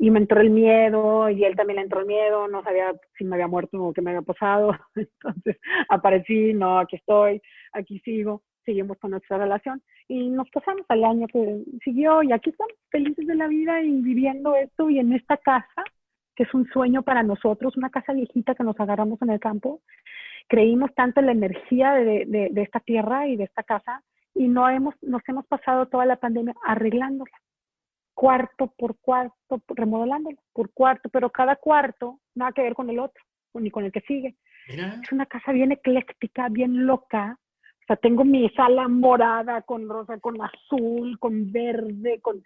[0.01, 3.25] y me entró el miedo y él también le entró el miedo, no sabía si
[3.25, 5.59] me había muerto o qué me había pasado, entonces
[5.91, 7.43] aparecí, no, aquí estoy,
[7.75, 12.49] aquí sigo, seguimos con nuestra relación y nos pasamos al año que siguió y aquí
[12.49, 15.85] estamos felices de la vida y viviendo esto y en esta casa,
[16.41, 19.83] que es un sueño para nosotros, una casa viejita que nos agarramos en el campo,
[20.49, 24.03] creímos tanto en la energía de, de, de esta tierra y de esta casa
[24.35, 27.37] y no hemos, nos hemos pasado toda la pandemia arreglándola
[28.15, 33.23] cuarto por cuarto, remodelándolo por cuarto, pero cada cuarto nada que ver con el otro,
[33.53, 34.35] ni con el que sigue.
[34.67, 37.37] Es una casa bien ecléctica, bien loca.
[37.83, 42.43] O sea, tengo mi sala morada con rosa, con azul, con verde, con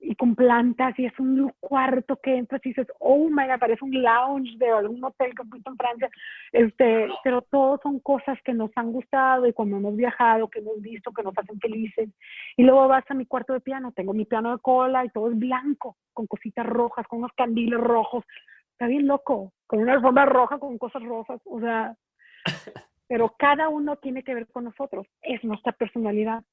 [0.00, 3.84] y con plantas y es un cuarto que entras y dices, oh my god, parece
[3.84, 6.10] un lounge de algún hotel que he en Francia,
[6.52, 10.80] este, pero todos son cosas que nos han gustado y cuando hemos viajado, que hemos
[10.80, 12.10] visto, que nos hacen felices.
[12.56, 15.30] Y luego vas a mi cuarto de piano, tengo mi piano de cola y todo
[15.30, 18.24] es blanco, con cositas rojas, con unos candiles rojos,
[18.72, 21.96] está bien loco, con una alfombra roja, con cosas rosas, o sea,
[23.08, 26.44] pero cada uno tiene que ver con nosotros, es nuestra personalidad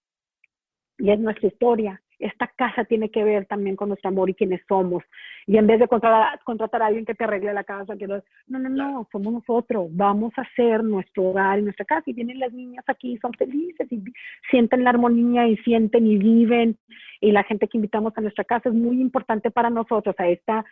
[0.98, 4.62] y es nuestra historia esta casa tiene que ver también con nuestro amor y quiénes
[4.68, 5.04] somos.
[5.46, 8.22] Y en vez de contratar, contratar a alguien que te arregle la casa, que no,
[8.48, 9.88] no, no, somos nosotros.
[9.92, 12.04] Vamos a hacer nuestro hogar y nuestra casa.
[12.06, 14.04] Y vienen las niñas aquí, son felices y
[14.50, 16.78] sienten la armonía y sienten y viven.
[17.22, 20.66] Y la gente que invitamos a nuestra casa es muy importante para nosotros, a esta,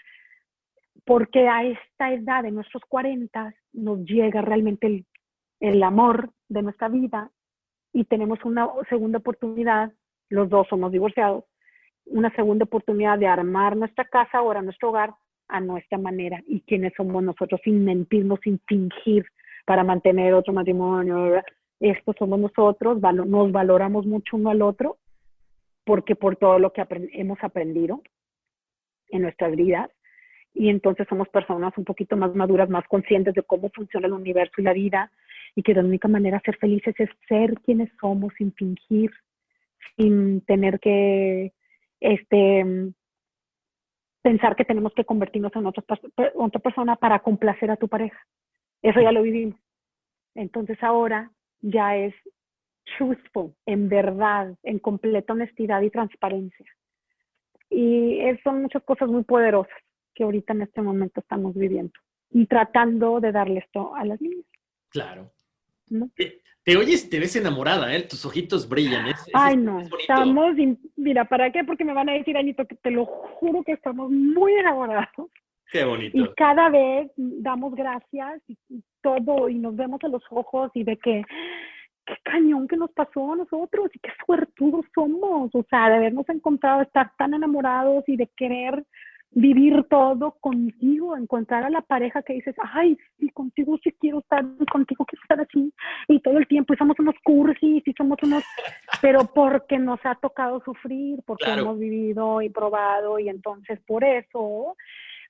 [1.06, 5.06] porque a esta edad de nuestros 40 nos llega realmente el,
[5.60, 7.32] el amor de nuestra vida
[7.94, 9.92] y tenemos una segunda oportunidad
[10.34, 11.44] los dos somos divorciados,
[12.06, 15.14] una segunda oportunidad de armar nuestra casa, ahora nuestro hogar,
[15.48, 19.26] a nuestra manera y quiénes somos nosotros sin mentirnos, sin fingir
[19.66, 21.44] para mantener otro matrimonio.
[21.80, 24.98] Esto somos nosotros, nos valoramos mucho uno al otro
[25.86, 28.02] porque por todo lo que hemos aprendido
[29.10, 29.92] en nuestras vidas
[30.56, 34.54] y entonces somos personas un poquito más maduras, más conscientes de cómo funciona el universo
[34.58, 35.12] y la vida
[35.56, 39.12] y que la única manera de ser felices es ser quienes somos sin fingir,
[39.98, 41.54] sin tener que
[42.00, 42.94] este,
[44.22, 45.84] pensar que tenemos que convertirnos en otra,
[46.36, 48.20] otra persona para complacer a tu pareja.
[48.82, 49.60] Eso ya lo vivimos.
[50.36, 51.32] Entonces ahora
[51.62, 52.14] ya es
[52.98, 56.66] truthful, en verdad, en completa honestidad y transparencia.
[57.70, 59.74] Y son muchas cosas muy poderosas
[60.14, 61.94] que ahorita en este momento estamos viviendo
[62.30, 64.46] y tratando de darle esto a las niñas.
[64.90, 65.32] Claro.
[66.64, 68.04] Te oyes y te ves enamorada, ¿eh?
[68.04, 69.14] Tus ojitos brillan.
[69.34, 70.56] Ay, no, estamos,
[70.96, 71.64] mira, ¿para qué?
[71.66, 75.30] Porque me van a decir, Anito, que te lo juro que estamos muy enamorados.
[75.70, 76.18] Qué bonito.
[76.18, 78.58] Y cada vez damos gracias y,
[79.02, 81.26] todo, y nos vemos a los ojos y de que,
[82.06, 86.30] qué cañón que nos pasó a nosotros y qué suertudos somos, o sea, de habernos
[86.30, 88.86] encontrado, estar tan enamorados y de querer
[89.36, 94.44] vivir todo contigo, encontrar a la pareja que dices, ay, sí, contigo sí quiero estar,
[94.72, 95.74] contigo quiero estar así,
[96.08, 98.44] y todo el tiempo, y somos unos cursis, y somos unos,
[99.02, 104.76] pero porque nos ha tocado sufrir, porque hemos vivido y probado, y entonces por eso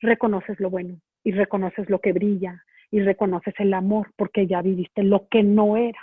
[0.02, 5.02] reconoces lo bueno, y reconoces lo que brilla, y reconoces el amor, porque ya viviste
[5.04, 6.00] lo que no era.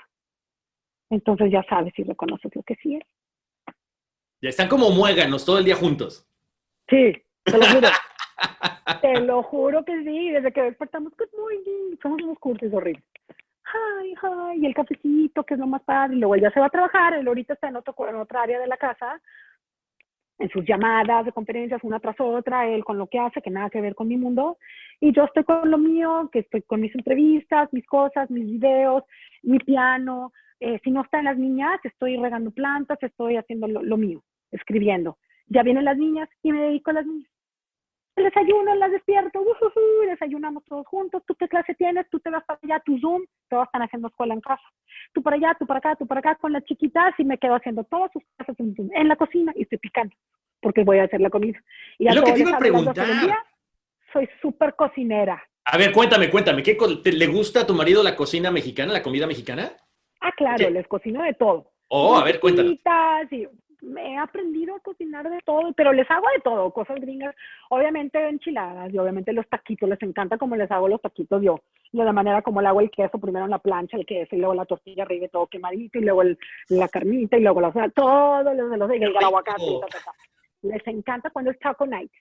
[1.11, 3.07] Entonces ya sabes y reconoces lo que sí era.
[4.43, 6.27] Ya están como muéganos todo el día juntos.
[6.89, 7.13] Sí,
[7.45, 7.89] te lo juro.
[9.03, 13.05] Te lo juro que sí, desde que despertamos, good morning, somos unos cursos horribles.
[13.65, 16.61] Ay, ay, y el cafecito, que es lo más padre, y luego él ya se
[16.61, 19.21] va a trabajar, él ahorita está en, otro, en otra área de la casa,
[20.39, 23.71] en sus llamadas de conferencias, una tras otra, él con lo que hace, que nada
[23.71, 24.59] que ver con mi mundo,
[25.01, 29.05] y yo estoy con lo mío, que estoy con mis entrevistas, mis cosas, mis videos,
[29.43, 34.23] mi piano, eh, si no están las niñas, estoy regando plantas, estoy haciendo lo mío,
[34.51, 35.17] escribiendo.
[35.51, 37.31] Ya vienen las niñas y me dedico a las niñas
[38.21, 39.45] el desayuno, las despierto,
[40.07, 43.65] desayunamos todos juntos, tú qué clase tienes, tú te vas para allá, tu Zoom, todos
[43.65, 44.63] están haciendo escuela en casa.
[45.13, 47.55] Tú para allá, tú para acá, tú para acá, con las chiquitas y me quedo
[47.55, 50.15] haciendo todas sus cosas en Zoom, en la cocina y estoy picando,
[50.61, 51.59] porque voy a hacer la comida.
[51.99, 53.07] Y a lo que te iba a preguntar.
[54.13, 55.43] soy súper cocinera.
[55.65, 59.27] A ver, cuéntame, cuéntame, ¿qué ¿le gusta a tu marido la cocina mexicana, la comida
[59.27, 59.73] mexicana?
[60.21, 61.73] Ah, claro, les cocino de todo.
[61.89, 62.71] Oh, a ver, cuéntame.
[62.71, 63.49] Y
[63.83, 67.35] he aprendido a cocinar de todo, pero les hago de todo, cosas gringas,
[67.69, 71.61] obviamente enchiladas y obviamente los taquitos, les encanta como les hago los taquitos yo,
[71.93, 74.39] de la manera como le hago el queso, primero en la plancha el queso y
[74.39, 76.23] luego la tortilla arriba todo quemadito y luego
[76.69, 79.65] la carnita y luego la, todo, los, los, el aguacate,
[80.63, 82.13] les encanta cuando es taco night.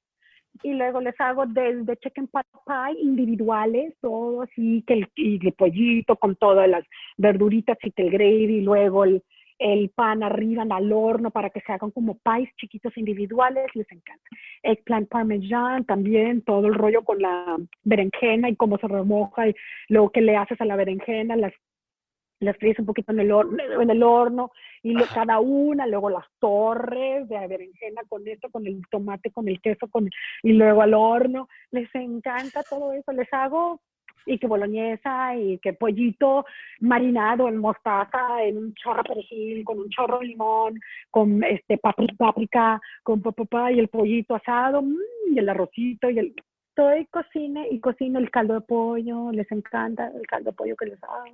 [0.64, 5.53] Y luego les hago desde chicken pot pie individuales, todo así, que el, y el
[5.53, 6.84] pollito con todas las
[7.18, 9.24] verduritas y que el gravy, y luego el,
[9.60, 14.24] el pan arriba al horno para que se hagan como pies chiquitos individuales, les encanta.
[14.64, 19.55] Eggplant parmesan también, todo el rollo con la berenjena y cómo se remoja y
[19.89, 21.53] luego que le haces a la berenjena, las
[22.39, 24.51] las fríes un poquito en el horno, en el horno
[24.82, 29.60] y cada una, luego las torres de berenjena con esto, con el tomate, con el
[29.60, 30.10] queso, con
[30.43, 31.49] y luego al horno.
[31.72, 33.12] Les encanta todo eso.
[33.12, 33.82] Les hago
[34.26, 36.46] y que boloñesa y que pollito
[36.80, 42.82] marinado en mostaza, en un chorro perejil, con un chorro de limón, con este páprica,
[43.04, 44.96] con papá y el pollito asado, mmm,
[45.34, 46.36] y el arrocito y el
[46.76, 50.76] todo y cocine y cocino el caldo de pollo, les encanta el caldo de pollo
[50.78, 51.26] que les hago.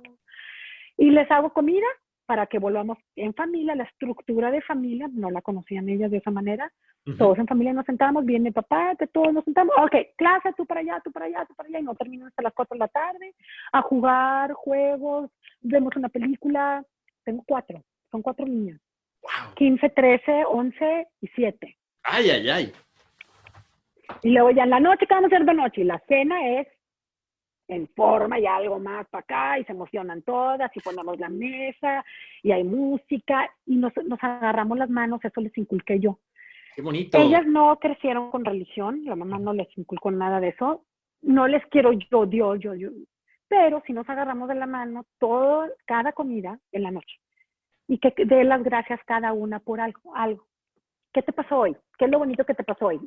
[0.96, 1.86] Y les hago comida
[2.26, 6.32] para que volvamos en familia, la estructura de familia, no la conocían ellas de esa
[6.32, 6.72] manera,
[7.14, 11.00] todos en familia nos sentamos, viene papá, todos nos sentamos, ok, clase, tú para allá,
[11.04, 13.34] tú para allá, tú para allá, y no terminamos hasta las 4 de la tarde
[13.72, 15.30] a jugar juegos,
[15.60, 16.84] vemos una película,
[17.24, 17.80] tengo cuatro,
[18.10, 18.80] son cuatro niñas,
[19.22, 19.54] wow.
[19.54, 21.76] 15, 13, 11 y 7.
[22.02, 22.72] Ay, ay, ay.
[24.22, 25.80] Y luego ya en la noche, ¿qué vamos a hacer de noche?
[25.82, 26.68] Y la cena es
[27.68, 32.04] en forma y algo más para acá y se emocionan todas y ponemos la mesa
[32.42, 36.18] y hay música y nos, nos agarramos las manos, eso les inculqué yo.
[36.76, 37.16] Qué bonito.
[37.16, 40.84] Ellas no crecieron con religión, la mamá no les inculcó nada de eso.
[41.22, 42.90] No les quiero yo, Dios, yo, yo.
[43.48, 47.16] Pero si nos agarramos de la mano todo, cada comida en la noche
[47.88, 50.46] y que dé las gracias cada una por algo, algo.
[51.14, 51.74] ¿Qué te pasó hoy?
[51.96, 53.00] ¿Qué es lo bonito que te pasó hoy?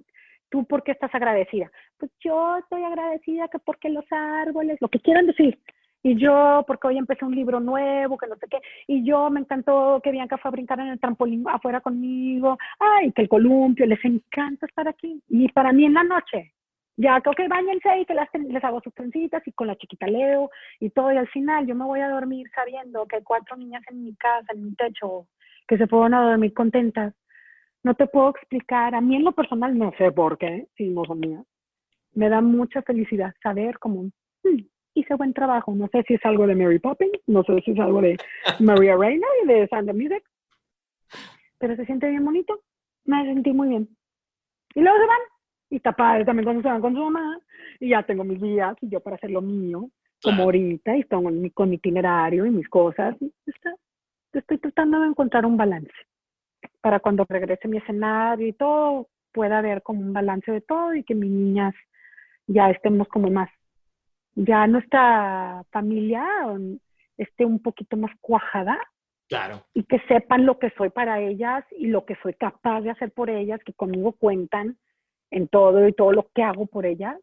[0.49, 1.71] ¿Tú por qué estás agradecida?
[1.99, 5.59] Pues yo estoy agradecida que porque los árboles, lo que quieran decir,
[6.01, 9.41] y yo, porque hoy empecé un libro nuevo, que no sé qué, y yo me
[9.41, 13.85] encantó que Bianca fue a brincar en el trampolín afuera conmigo, ay, que el columpio,
[13.85, 15.21] les encanta estar aquí.
[15.27, 16.53] Y para mí en la noche,
[16.95, 20.49] ya que bañense y que las, les hago sus trencitas y con la chiquita leo
[20.79, 23.83] y todo, y al final yo me voy a dormir sabiendo que hay cuatro niñas
[23.89, 25.27] en mi casa, en mi techo,
[25.67, 27.13] que se pueden a dormir contentas.
[27.83, 31.05] No te puedo explicar, a mí en lo personal no sé por qué, si no
[31.05, 31.45] son mías.
[32.13, 34.03] Me da mucha felicidad saber cómo,
[34.43, 34.59] hmm,
[34.99, 35.73] hice buen trabajo.
[35.75, 38.17] No sé si es algo de Mary Poppins, no sé si es algo de
[38.59, 40.23] Maria Reina y de of Music,
[41.57, 42.61] pero se siente bien bonito.
[43.05, 43.89] Me sentí muy bien.
[44.75, 45.19] Y luego se van.
[45.71, 47.39] Y está padre también cuando se van con su mamá.
[47.79, 49.89] Y ya tengo mis días y yo para hacer lo mío,
[50.21, 53.15] como ahorita, y estoy con mi, con mi itinerario y mis cosas.
[54.33, 55.91] estoy tratando de encontrar un balance
[56.81, 61.03] para cuando regrese mi escenario y todo, pueda haber como un balance de todo y
[61.03, 61.75] que mis niñas
[62.47, 63.49] ya estemos como más
[64.45, 66.25] ya nuestra familia
[67.17, 68.77] esté un poquito más cuajada.
[69.27, 69.65] Claro.
[69.73, 73.11] Y que sepan lo que soy para ellas y lo que soy capaz de hacer
[73.11, 74.77] por ellas, que conmigo cuentan
[75.29, 77.17] en todo y todo lo que hago por ellas.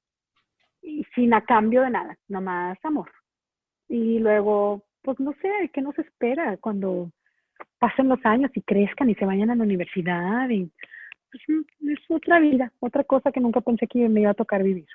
[0.83, 3.11] Y sin a cambio de nada, nomás amor.
[3.89, 7.11] Y luego, pues no sé, ¿qué nos espera cuando
[7.79, 10.49] pasen los años y crezcan y se vayan a la universidad?
[10.51, 10.71] Y,
[11.31, 14.87] pues, es otra vida, otra cosa que nunca pensé que me iba a tocar vivir.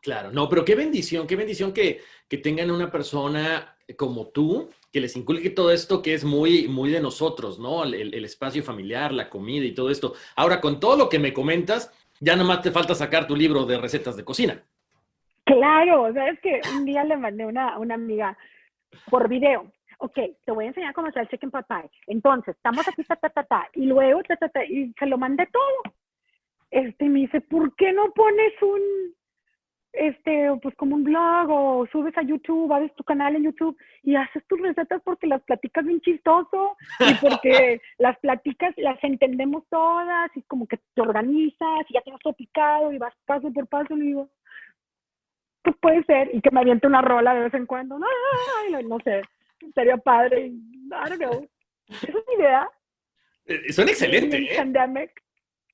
[0.00, 5.00] Claro, no, pero qué bendición, qué bendición que, que tengan una persona como tú, que
[5.00, 7.84] les inculque todo esto que es muy, muy de nosotros, ¿no?
[7.84, 10.14] El, espacio familiar, la comida y todo esto.
[10.36, 13.64] Ahora, con todo lo que me comentas, ya nada más te falta sacar tu libro
[13.66, 14.62] de recetas de cocina.
[15.44, 18.36] Claro, sabes que un día le mandé una, una amiga
[19.08, 19.70] por video.
[19.98, 21.66] Ok, te voy a enseñar cómo hacer el chicken pot.
[22.06, 25.18] Entonces, estamos aquí, ta, ta, ta, ta, y luego, ta, ta, ta, y se lo
[25.18, 25.94] mandé todo.
[26.70, 29.14] Este me dice, ¿por qué no pones un,
[29.92, 34.14] este, pues como un blog o subes a YouTube, abres tu canal en YouTube y
[34.14, 40.30] haces tus recetas porque las platicas bien chistoso y porque las platicas, las entendemos todas
[40.36, 43.96] y como que te organizas y ya tienes todo picado y vas paso por paso
[43.96, 44.30] y digo,
[45.62, 48.06] pues puede ser y que me aviente una rola de vez en cuando, no,
[48.84, 49.22] no sé,
[49.74, 51.48] sería padre, I don't know,
[51.88, 52.68] esa es mi idea.
[53.46, 54.40] Eh, son excelentes.
[54.40, 55.12] ¿eh?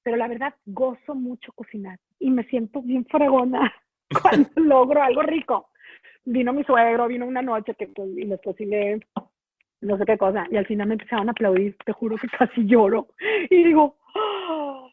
[0.02, 3.74] Pero la verdad, gozo mucho cocinar y me siento bien fregona
[4.22, 5.70] cuando logro algo rico.
[6.24, 9.00] Vino mi suegro, vino una noche que pues, y les cociné
[9.80, 12.66] no sé qué cosa, y al final me empezaron a aplaudir, te juro que casi
[12.66, 13.08] lloro.
[13.50, 14.90] Y digo, oh,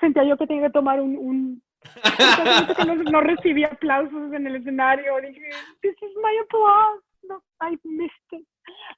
[0.00, 1.62] sentía yo que tenía que tomar un,
[2.86, 5.20] no, no, recibí aplausos en el escenario.
[5.20, 5.50] Dije,
[5.82, 7.02] this is my applause.
[7.24, 8.46] No, I missed it.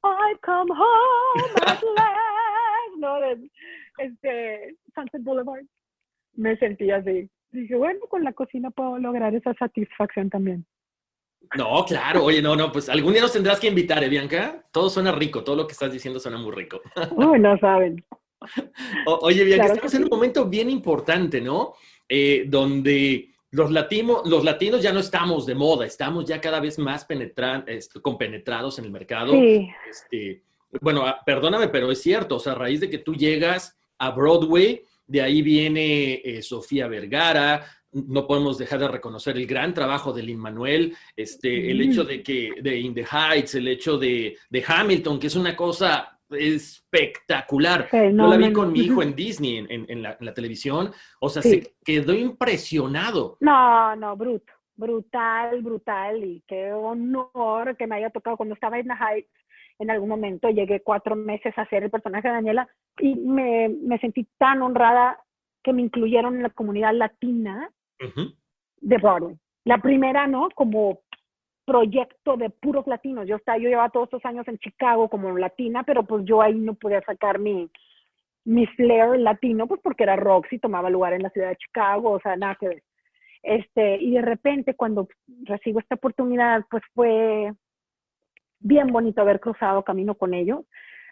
[0.05, 2.97] I come home at last.
[2.99, 3.19] No,
[3.99, 4.77] este,
[5.21, 5.65] Boulevard.
[6.35, 7.29] Me sentí así.
[7.57, 10.67] Dije, bueno, con la cocina puedo lograr esa satisfacción también.
[11.57, 14.65] No, claro, oye, no, no, pues algún día nos tendrás que invitar, ¿eh, Bianca?
[14.73, 16.81] Todo suena rico, todo lo que estás diciendo suena muy rico.
[17.17, 18.05] Uy, no saben.
[19.07, 21.75] oye, Bianca, estamos en un momento bien importante, ¿no?
[22.09, 27.07] Eh, donde los, los latinos ya no estamos de moda, estamos ya cada vez más
[27.67, 29.33] este, compenetrados en el mercado.
[29.33, 29.71] Sí.
[29.89, 30.43] Este,
[30.81, 34.11] bueno, ah, perdóname, pero es cierto, o sea, a raíz de que tú llegas a
[34.11, 40.13] Broadway, de ahí viene eh, Sofía Vergara, no podemos dejar de reconocer el gran trabajo
[40.13, 44.37] de Lin Manuel, este, el hecho de que de In the Heights, el hecho de,
[44.51, 47.89] de Hamilton, que es una cosa espectacular.
[47.93, 52.13] Yo la vi con mi hijo en Disney, en, la, televisión, o sea, se quedó
[52.15, 53.37] impresionado.
[53.41, 58.89] No, no, bruto, brutal, brutal, y qué honor que me haya tocado cuando estaba en
[58.89, 59.31] The Heights.
[59.79, 62.69] En algún momento llegué cuatro meses a hacer el personaje de Daniela
[62.99, 65.19] y me, me sentí tan honrada
[65.63, 67.71] que me incluyeron en la comunidad latina
[68.81, 69.37] de Broadway.
[69.65, 70.49] La primera, ¿no?
[70.55, 71.01] Como
[71.67, 73.27] proyecto de puros latinos.
[73.27, 76.55] Yo estaba, yo llevaba todos estos años en Chicago como latina, pero pues yo ahí
[76.55, 77.69] no podía sacar mi,
[78.45, 82.21] mi flair latino, pues porque era Roxy, tomaba lugar en la ciudad de Chicago, o
[82.21, 82.83] sea, nada que ver.
[83.43, 85.09] Este, y de repente cuando
[85.43, 87.53] recibo esta oportunidad, pues fue
[88.61, 90.65] bien bonito haber cruzado camino con ellos,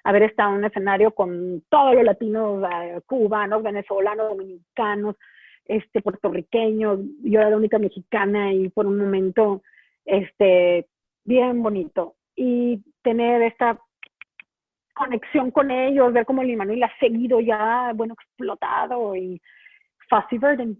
[0.05, 5.17] haber estado en un escenario con todos los latinos, eh, cubanos, venezolanos, dominicanos,
[5.65, 9.63] este, puertorriqueños, yo era la única mexicana y por un momento,
[10.05, 10.87] este,
[11.25, 12.17] bien bonito.
[12.37, 13.79] Y tener esta
[14.95, 19.41] conexión con ellos, ver cómo el Manuel ha seguido ya, bueno, explotado y
[20.09, 20.79] Fussy Burden.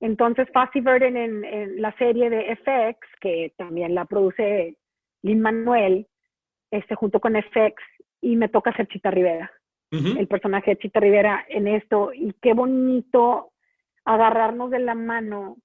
[0.00, 4.76] Entonces, Fussy Burden en, en, la serie de FX, que también la produce
[5.24, 6.06] Lin Manuel,
[6.70, 7.82] este, junto con FX,
[8.20, 9.50] y me toca ser Chita Rivera,
[9.90, 13.52] el personaje de Chita Rivera en esto, y qué bonito
[14.04, 15.56] agarrarnos de la mano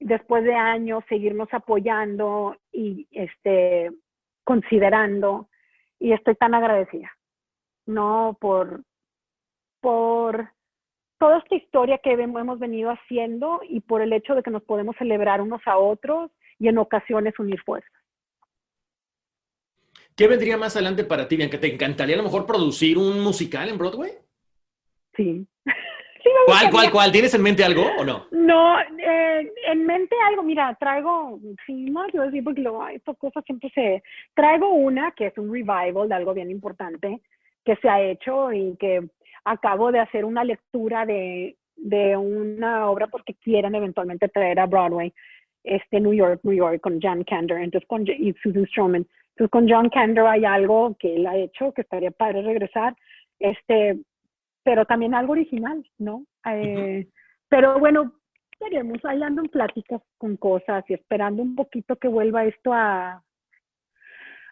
[0.00, 3.92] después de años, seguirnos apoyando y este,
[4.44, 5.48] considerando.
[6.00, 7.10] Y estoy tan agradecida,
[7.86, 8.36] ¿no?
[8.40, 8.82] Por,
[9.80, 10.50] por
[11.18, 14.96] toda esta historia que hemos venido haciendo y por el hecho de que nos podemos
[14.96, 17.97] celebrar unos a otros y en ocasiones unir fuerzas.
[20.18, 21.60] ¿Qué vendría más adelante para ti, Bianca?
[21.60, 24.10] ¿Te encantaría a lo mejor producir un musical en Broadway?
[25.16, 25.46] Sí.
[26.46, 27.12] ¿Cuál, cuál, cuál?
[27.12, 28.26] ¿Tienes en mente algo o no?
[28.32, 33.44] No, eh, en mente algo, mira, traigo, sí, no quiero decir porque luego estas cosas
[33.44, 34.02] siempre se...
[34.34, 37.20] Traigo una que es un revival de algo bien importante
[37.64, 39.08] que se ha hecho y que
[39.44, 45.14] acabo de hacer una lectura de, de una obra porque quieren eventualmente traer a Broadway,
[45.62, 49.06] este New York, New York, con Jan Kander entonces con, y Susan Stroman.
[49.38, 52.96] Entonces con John Kander hay algo que él ha hecho que estaría padre regresar.
[53.38, 54.00] Este,
[54.64, 56.24] pero también algo original, ¿no?
[56.44, 57.06] Eh,
[57.48, 58.14] pero bueno,
[58.60, 63.22] veremos, ahí ando en pláticas con cosas y esperando un poquito que vuelva esto a,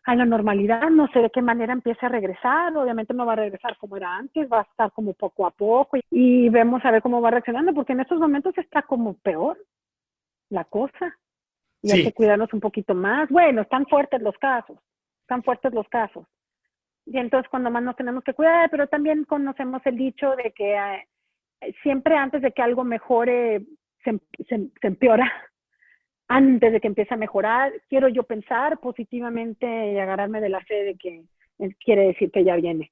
[0.04, 3.42] a la normalidad, no sé de qué manera empieza a regresar, obviamente no va a
[3.42, 7.02] regresar como era antes, va a estar como poco a poco y, vemos a ver
[7.02, 9.58] cómo va reaccionando, porque en estos momentos está como peor
[10.48, 11.18] la cosa
[11.86, 13.28] y hay que cuidarnos un poquito más.
[13.28, 14.78] Bueno, están fuertes los casos,
[15.22, 16.26] están fuertes los casos,
[17.06, 20.74] y entonces cuando más nos tenemos que cuidar, pero también conocemos el dicho de que
[20.74, 23.62] eh, siempre antes de que algo mejore,
[24.02, 24.18] se,
[24.48, 25.30] se, empeora.
[26.28, 30.82] Antes de que empiece a mejorar, quiero yo pensar positivamente y agarrarme de la fe
[30.82, 31.22] de que
[31.84, 32.90] quiere decir que ya viene.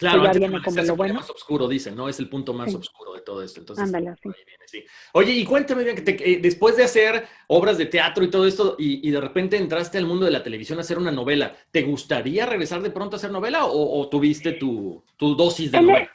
[0.00, 1.14] Claro, ya viene como lo bueno.
[1.14, 2.08] más oscuro, dicen, ¿no?
[2.08, 3.60] Es el punto más oscuro de todo esto.
[3.60, 4.30] Entonces, Ándale, sí.
[4.64, 4.84] sí.
[5.12, 8.76] Oye, y cuéntame, bien, que eh, después de hacer obras de teatro y todo esto,
[8.78, 12.46] y, de repente entraste al mundo de la televisión a hacer una novela, ¿te gustaría
[12.46, 16.10] regresar de pronto a hacer novela o, tuviste tu, tu, dosis de novela?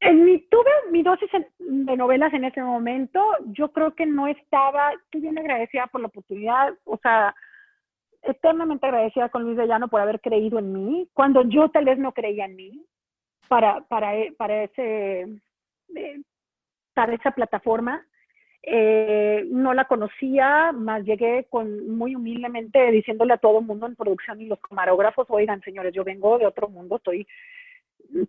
[0.00, 3.22] en mi, tuve mi dosis de novelas en ese momento.
[3.52, 7.34] Yo creo que no estaba, estoy bien agradecida por la oportunidad, o sea,
[8.22, 11.98] eternamente agradecida con Luis de Llano por haber creído en mí, cuando yo tal vez
[11.98, 12.86] no creía en mí
[13.48, 15.26] para, para, para, ese,
[15.94, 16.20] eh,
[16.94, 18.04] para esa plataforma.
[18.66, 23.94] Eh, no la conocía, más llegué con muy humildemente diciéndole a todo el mundo en
[23.94, 27.26] producción y los camarógrafos, oigan señores, yo vengo de otro mundo, estoy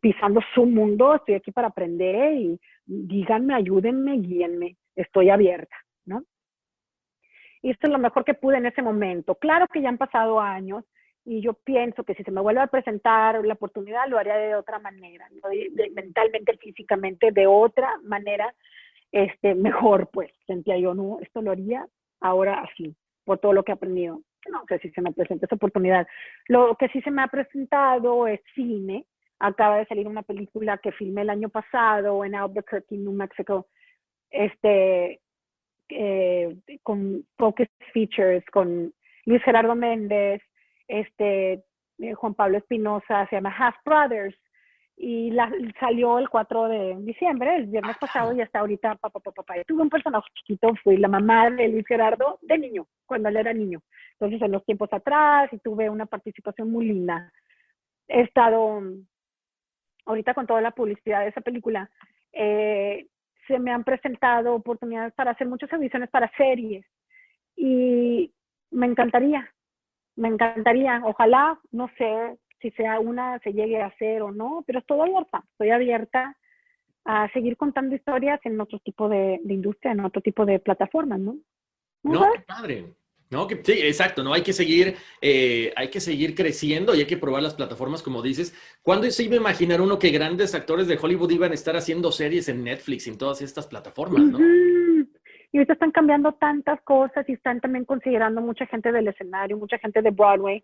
[0.01, 6.23] pisando su mundo, estoy aquí para aprender y díganme, ayúdenme, guíenme, estoy abierta, ¿no?
[7.61, 9.35] Y esto es lo mejor que pude en ese momento.
[9.35, 10.83] Claro que ya han pasado años,
[11.25, 14.55] y yo pienso que si se me vuelve a presentar la oportunidad, lo haría de
[14.55, 15.27] otra manera,
[15.93, 18.53] mentalmente, físicamente, de otra manera,
[19.11, 21.87] este, mejor, pues, sentía yo, no, esto lo haría
[22.21, 24.21] ahora así, por todo lo que he aprendido.
[24.51, 26.07] No sé si se me presenta esa oportunidad.
[26.47, 29.05] Lo que sí se me ha presentado es cine,
[29.39, 33.67] acaba de salir una película que filmé el año pasado en Albuquerque, New Mexico,
[34.29, 35.21] este,
[35.89, 38.93] eh, con Focus Features, con
[39.25, 40.43] Luis Gerardo Méndez,
[40.87, 41.63] este,
[41.99, 44.35] eh, Juan Pablo Espinosa, se llama Half Brothers,
[44.97, 49.43] y la, salió el 4 de diciembre, el viernes pasado, y hasta ahorita, papá, papá,
[49.43, 49.63] papá.
[49.67, 53.53] Tuve un personaje chiquito, fui la mamá de Luis Gerardo de niño, cuando él era
[53.53, 53.81] niño.
[54.13, 57.31] Entonces, en los tiempos atrás, y tuve una participación muy linda.
[58.07, 58.81] He estado,
[60.05, 61.89] ahorita con toda la publicidad de esa película,
[62.31, 63.07] eh,
[63.47, 66.85] se me han presentado oportunidades para hacer muchas audiciones para series,
[67.57, 68.33] y
[68.71, 69.49] me encantaría,
[70.15, 74.79] me encantaría, ojalá, no sé, si sea una se llegue a hacer o no, pero
[74.79, 76.37] estoy abierta, estoy abierta
[77.05, 81.37] a seguir contando historias en otro tipo de, industria, en otro tipo de plataformas, ¿no?
[82.03, 82.95] No, qué padre.
[83.29, 84.33] No, que, sí, exacto, ¿no?
[84.33, 88.21] Hay que seguir, eh, hay que seguir creciendo y hay que probar las plataformas, como
[88.21, 88.53] dices.
[88.81, 92.11] ¿Cuándo se iba a imaginar uno que grandes actores de Hollywood iban a estar haciendo
[92.11, 94.39] series en Netflix y en todas estas plataformas, no?
[95.55, 99.77] Y ahorita están cambiando tantas cosas y están también considerando mucha gente del escenario, mucha
[99.77, 100.61] gente de Broadway.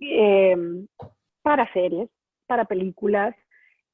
[0.00, 0.56] Eh,
[1.42, 2.08] para series,
[2.48, 3.36] para películas.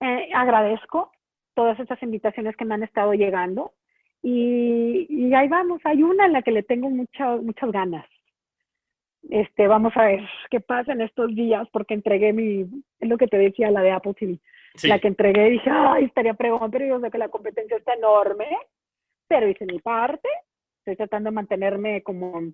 [0.00, 1.12] Eh, agradezco
[1.52, 3.74] todas estas invitaciones que me han estado llegando
[4.22, 8.06] y, ahí vamos, hay una en la que le tengo muchas muchas ganas.
[9.28, 12.62] Este, vamos a ver qué pasa en estos días porque entregué mi,
[13.00, 14.38] es lo que te decía, la de Apple TV.
[14.84, 18.46] La que entregué dije, ay, estaría pregón, pero yo sé que la competencia está enorme,
[19.32, 20.28] pero hice mi parte,
[20.80, 22.52] estoy tratando de mantenerme como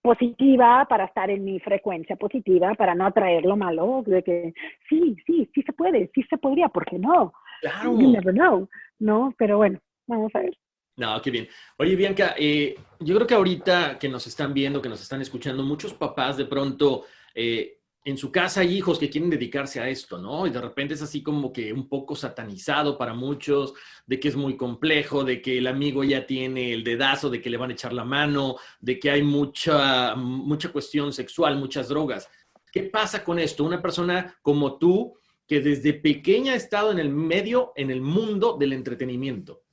[0.00, 4.54] positiva para estar en mi frecuencia positiva, para no atraer lo malo, de que
[4.88, 7.34] sí, sí, sí se puede, sí se podría, ¿por qué no?
[7.60, 7.92] Claro.
[7.92, 8.66] You never know,
[8.98, 9.34] ¿no?
[9.36, 10.56] Pero bueno, vamos a ver.
[10.96, 11.46] No, qué bien.
[11.76, 15.62] Oye, Bianca, eh, yo creo que ahorita que nos están viendo, que nos están escuchando,
[15.62, 20.18] muchos papás de pronto eh, en su casa hay hijos que quieren dedicarse a esto,
[20.18, 20.46] ¿no?
[20.46, 23.72] Y de repente es así como que un poco satanizado para muchos,
[24.06, 27.48] de que es muy complejo, de que el amigo ya tiene el dedazo, de que
[27.48, 32.28] le van a echar la mano, de que hay mucha, mucha cuestión sexual, muchas drogas.
[32.70, 33.64] ¿Qué pasa con esto?
[33.64, 35.14] Una persona como tú,
[35.46, 39.63] que desde pequeña ha estado en el medio, en el mundo del entretenimiento.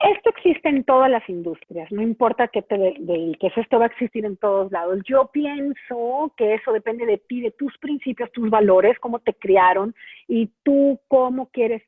[0.00, 4.24] Esto existe en todas las industrias, no importa qué te dediques, esto va a existir
[4.24, 4.98] en todos lados.
[5.04, 9.94] Yo pienso que eso depende de ti, de tus principios, tus valores, cómo te criaron
[10.26, 11.82] y tú cómo quieres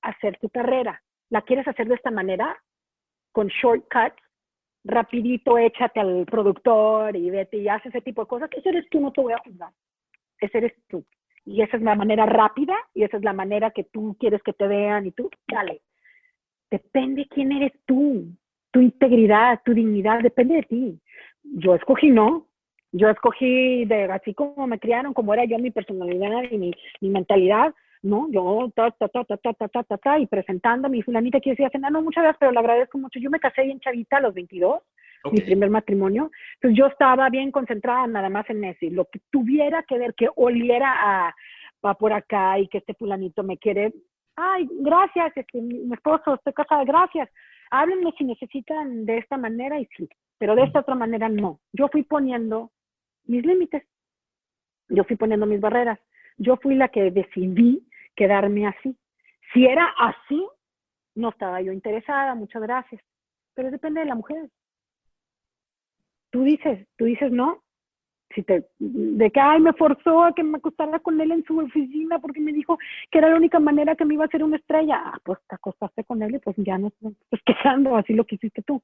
[0.00, 1.02] hacer tu carrera.
[1.28, 2.56] ¿La quieres hacer de esta manera?
[3.30, 4.22] Con shortcuts,
[4.84, 8.48] rapidito échate al productor y vete y haces ese tipo de cosas.
[8.56, 9.70] Ese eres tú, no te voy a juzgar.
[10.40, 11.04] Ese eres tú.
[11.44, 14.54] Y esa es la manera rápida y esa es la manera que tú quieres que
[14.54, 15.82] te vean y tú, dale
[16.70, 18.26] Depende quién eres tú,
[18.70, 21.00] tu integridad, tu dignidad, depende de ti.
[21.42, 22.46] Yo escogí no,
[22.92, 27.08] yo escogí de así como me criaron, como era yo mi personalidad y mi, mi
[27.08, 28.28] mentalidad, ¿no?
[28.30, 31.40] Yo, ta, ta, ta, ta, ta, ta, ta, ta, ta, y presentando a mi fulanita
[31.40, 33.18] que decía, no, muchas gracias, pero le agradezco mucho.
[33.20, 34.80] Yo me casé bien chavita a los 22,
[35.30, 36.30] mi primer matrimonio.
[36.54, 38.86] Entonces yo estaba bien concentrada nada más en eso.
[38.90, 41.34] lo que tuviera que ver, que oliera a,
[41.84, 43.92] va por acá y que este fulanito me quiere,
[44.40, 47.28] ay, gracias, este, mi esposo, estoy casada, gracias.
[47.70, 51.60] Háblenme si necesitan de esta manera y sí, pero de esta otra manera no.
[51.72, 52.72] Yo fui poniendo
[53.24, 53.84] mis límites,
[54.88, 55.98] yo fui poniendo mis barreras,
[56.38, 57.86] yo fui la que decidí
[58.16, 58.96] quedarme así.
[59.52, 60.48] Si era así,
[61.14, 63.02] no estaba yo interesada, muchas gracias,
[63.54, 64.48] pero depende de la mujer.
[66.30, 67.62] Tú dices, tú dices no,
[68.34, 71.58] si te, de que, ay, me forzó a que me acostara con él en su
[71.58, 72.78] oficina porque me dijo
[73.10, 75.02] que era la única manera que me iba a hacer una estrella.
[75.04, 78.36] Ah, pues te acostaste con él y pues ya no estás quejando, así lo que
[78.36, 78.82] hiciste tú.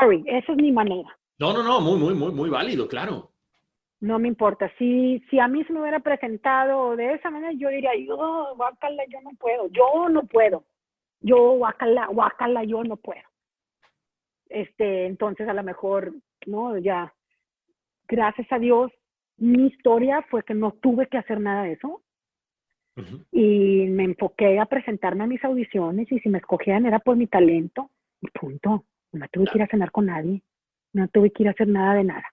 [0.00, 1.16] Sorry, esa es mi manera.
[1.38, 3.30] No, no, no, muy, muy, muy, muy válido, claro.
[4.00, 4.70] No me importa.
[4.78, 9.04] Si, si a mí se me hubiera presentado de esa manera, yo diría, yo, guacala,
[9.08, 9.68] yo no puedo.
[9.68, 10.64] Yo no puedo.
[11.20, 13.22] Yo, guacala, guacala, yo no puedo.
[14.48, 16.14] Este, entonces a lo mejor,
[16.46, 17.12] no, ya,
[18.08, 18.92] gracias a Dios,
[19.36, 22.02] mi historia fue que no tuve que hacer nada de eso.
[23.30, 27.26] Y me enfoqué a presentarme a mis audiciones y si me escogían era por mi
[27.26, 27.90] talento
[28.22, 28.86] y punto.
[29.12, 30.42] No tuve que ir a cenar con nadie,
[30.94, 32.24] no tuve que ir a hacer nada de nada.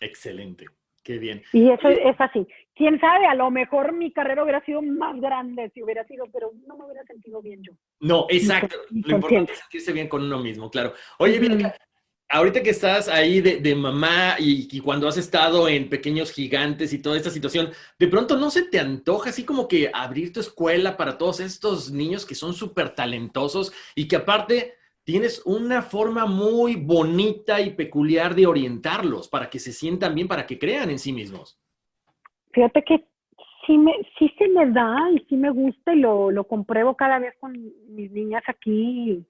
[0.00, 0.66] Excelente,
[1.02, 1.42] qué bien.
[1.54, 2.46] Y eso es así.
[2.74, 6.52] Quién sabe, a lo mejor mi carrera hubiera sido más grande si hubiera sido, pero
[6.66, 7.72] no me hubiera sentido bien yo.
[8.00, 8.76] No, exacto.
[8.90, 10.92] Lo importante es sentirse bien con uno mismo, claro.
[11.18, 11.72] Oye, bien,
[12.34, 17.16] ahorita que estás ahí de, mamá y, cuando has estado en Pequeños Gigantes y toda
[17.16, 21.16] esta situación, de pronto no se te antoja así como que abrir tu escuela para
[21.16, 24.74] todos estos niños que son súper talentosos y que aparte
[25.04, 30.44] tienes una forma muy bonita y peculiar de orientarlos para que se sientan bien, para
[30.44, 31.56] que crean en sí mismos.
[32.52, 33.04] Fíjate que
[33.64, 37.20] sí, me, sí se me da y sí me gusta y lo, lo compruebo cada
[37.20, 39.26] vez con mis niñas aquí y,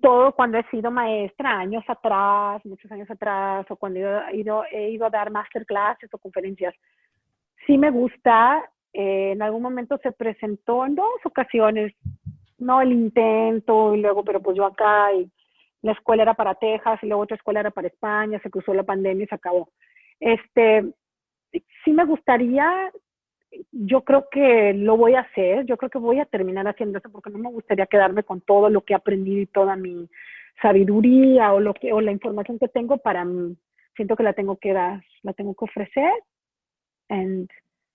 [0.00, 4.90] todo cuando he sido maestra, años atrás, muchos años atrás, o cuando he ido, he
[4.90, 6.74] ido a dar masterclasses o conferencias.
[7.66, 11.92] Sí me gusta, eh, en algún momento se presentó en dos ocasiones,
[12.58, 15.30] no el intento, y luego, pero pues yo acá, y
[15.82, 18.82] la escuela era para Texas, y luego otra escuela era para España, se cruzó la
[18.82, 19.68] pandemia y se acabó.
[20.18, 20.92] Este,
[21.84, 22.90] sí me gustaría,
[23.72, 27.10] yo creo que lo voy a hacer, yo creo que voy a terminar haciendo eso
[27.10, 30.08] porque no me gustaría quedarme con todo lo que he aprendido y toda mi
[30.60, 33.56] sabiduría o lo que o la información que tengo para mí.
[33.96, 36.12] Siento que la tengo que dar, la tengo que ofrecer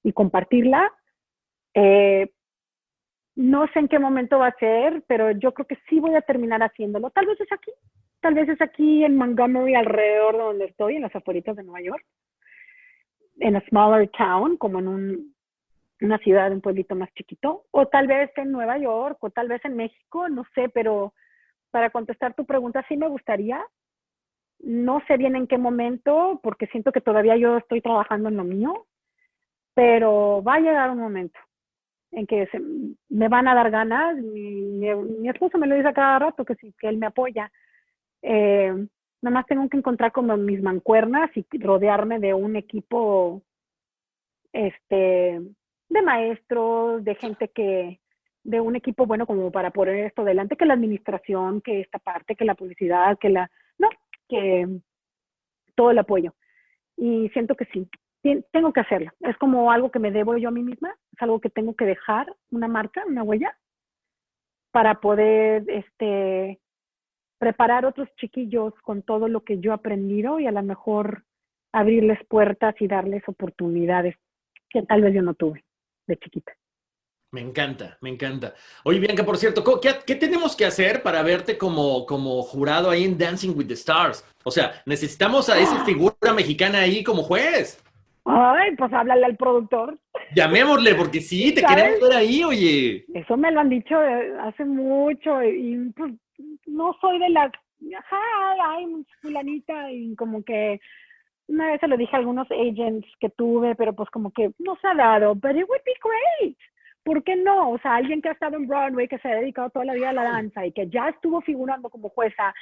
[0.03, 0.91] y compartirla.
[1.73, 2.29] Eh,
[3.35, 6.21] no sé en qué momento va a ser, pero yo creo que sí voy a
[6.21, 7.09] terminar haciéndolo.
[7.11, 7.71] Tal vez es aquí,
[8.21, 11.81] tal vez es aquí en Montgomery, alrededor de donde estoy, en las afueritas de Nueva
[11.81, 12.03] York
[13.39, 15.32] en a smaller town, como en un,
[16.03, 19.63] una ciudad, un pueblito más chiquito, o tal vez en Nueva York, o tal vez
[19.65, 21.13] en México, no sé, pero
[21.71, 23.63] para contestar tu pregunta, sí me gustaría.
[24.59, 28.43] No sé bien en qué momento, porque siento que todavía yo estoy trabajando en lo
[28.43, 28.85] mío,
[29.73, 31.39] pero va a llegar un momento
[32.11, 32.47] en que
[33.09, 34.15] me van a dar ganas.
[34.17, 34.87] Mi,
[35.27, 37.51] esposo me lo dice cada rato que sí, que él me apoya.
[38.21, 38.87] Eh,
[39.23, 43.41] Nada más tengo que encontrar como mis mancuernas y rodearme de un equipo
[44.51, 45.39] este,
[45.93, 47.99] de maestros, de gente que,
[48.43, 52.35] de un equipo bueno como para poner esto adelante, que la administración, que esta parte,
[52.35, 53.89] que la publicidad, que la, no,
[54.27, 54.67] que
[55.75, 56.33] todo el apoyo.
[56.97, 57.87] Y siento que sí,
[58.51, 59.11] tengo que hacerlo.
[59.21, 61.85] Es como algo que me debo yo a mí misma, es algo que tengo que
[61.85, 63.57] dejar, una marca, una huella,
[64.71, 66.59] para poder este,
[67.37, 71.23] preparar otros chiquillos con todo lo que yo he aprendido y a lo mejor
[71.71, 74.15] abrirles puertas y darles oportunidades
[74.69, 75.63] que tal vez yo no tuve
[76.07, 76.53] de chiquita.
[77.31, 78.53] Me encanta, me encanta.
[78.83, 83.17] Oye, Bianca, por cierto, ¿qué, tenemos que hacer para verte como, como jurado ahí en
[83.17, 84.23] Dancing with the Stars?
[84.43, 87.83] O sea, necesitamos a esa figura mexicana ahí como juez.
[88.25, 89.97] Ay, pues háblale al productor.
[90.35, 93.05] Llamémosle, porque sí, te queremos ver ahí, oye.
[93.15, 93.97] Eso me lo han dicho
[94.41, 96.13] hace mucho y pues
[96.67, 97.51] no soy de las,
[97.97, 98.21] ajá,
[98.75, 98.85] ay,
[99.21, 100.79] fulanita, y como que
[101.47, 104.75] una vez se lo dije a algunos agents que tuve, pero pues como que no
[104.77, 106.57] se ha dado, but it would be great.
[107.03, 107.71] ¿Por qué no?
[107.71, 110.09] O sea, alguien que ha estado en Broadway, que se ha dedicado toda la vida
[110.09, 112.53] a la danza y que ya estuvo figurando como jueza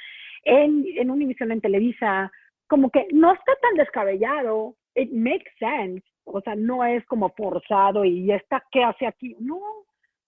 [0.42, 2.30] en, en Univision en Televisa,
[2.66, 4.74] como que no está tan descabellado.
[4.94, 6.02] It makes sense.
[6.24, 9.36] O sea, no es como forzado y está, ¿qué hace aquí?
[9.38, 9.60] No,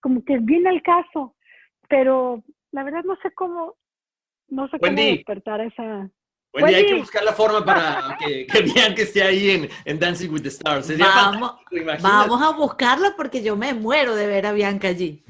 [0.00, 1.34] como que viene el caso.
[1.88, 3.74] Pero la verdad no sé cómo,
[4.48, 6.08] no sé cómo despertar esa...
[6.54, 10.42] Wendy, hay que buscar la forma para que, que que esté ahí en, Dancing with
[10.42, 10.96] the Stars.
[10.96, 11.56] vamos,
[12.00, 15.24] vamos a buscarla porque yo me muero de ver a Bianca allí.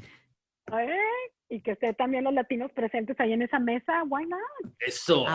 [1.49, 4.73] y que esté también los latinos presentes ahí en esa mesa, why not?
[4.79, 5.25] Eso.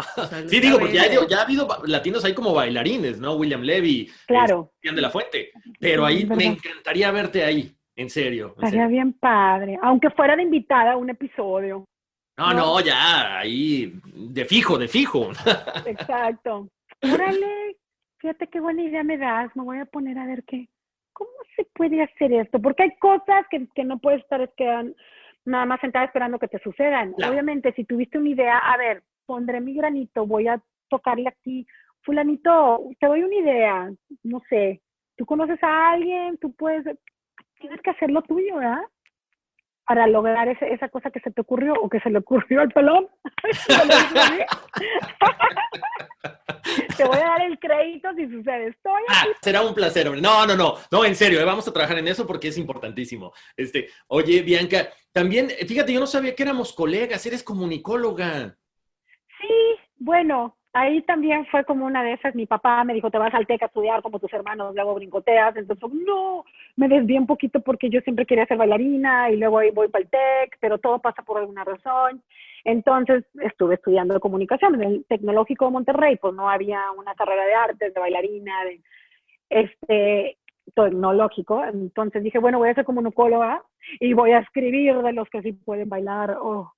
[0.46, 3.34] Sí, digo, porque ya, ha habido latinos ahí como bailarines, ¿no?
[3.34, 4.72] William Levy, claro.
[4.80, 5.50] Este, de la Fuente.
[5.80, 8.54] Pero ahí me encantaría verte ahí, en serio.
[8.58, 11.84] Estaría bien padre, aunque fuera de invitada a un episodio.
[12.40, 15.30] No, no, ya, ahí, de fijo, de fijo.
[15.86, 16.68] Exacto.
[17.02, 17.76] Órale,
[18.18, 20.66] fíjate qué buena idea me das, me voy a poner a ver qué,
[21.12, 22.58] ¿cómo se puede hacer esto?
[22.60, 24.94] Porque hay cosas que, que no puedes estar esperando,
[25.44, 27.14] nada más sentada esperando que te sucedan.
[27.28, 31.66] Obviamente, si tuviste una idea, a ver, pondré mi granito, voy a tocarle aquí,
[32.02, 33.90] fulanito, te doy una idea,
[34.22, 34.80] no sé,
[35.16, 36.84] tú conoces a alguien, tú puedes,
[37.60, 38.80] tienes que hacer lo tuyo, ¿verdad?
[39.90, 42.68] Para lograr ese, esa cosa que se te ocurrió o que se le ocurrió al
[42.68, 43.08] pelón.
[46.96, 48.68] te voy a dar el crédito si sucede.
[48.68, 50.22] Estoy ah, será un placer, hombre.
[50.22, 53.32] No, no, no, no, en serio, eh, vamos a trabajar en eso porque es importantísimo.
[53.56, 58.56] Este, oye, Bianca, también, fíjate, yo no sabía que éramos colegas, eres comunicóloga.
[59.40, 63.34] Sí, bueno, ahí también fue como una de esas, mi papá me dijo, te vas
[63.34, 66.44] al TEC a estudiar como tus hermanos, luego brincoteas, entonces no,
[66.76, 70.04] me desvié un poquito porque yo siempre quería ser bailarina y luego ahí voy para
[70.04, 72.22] el TEC, pero todo pasa por alguna razón.
[72.64, 77.54] Entonces estuve estudiando comunicación en el Tecnológico de Monterrey, pues no había una carrera de
[77.54, 78.80] artes, de bailarina, de
[79.48, 80.36] este
[80.74, 83.64] tecnológico, entonces dije, bueno, voy a ser comunicóloga
[83.98, 86.72] y voy a escribir de los que sí pueden bailar o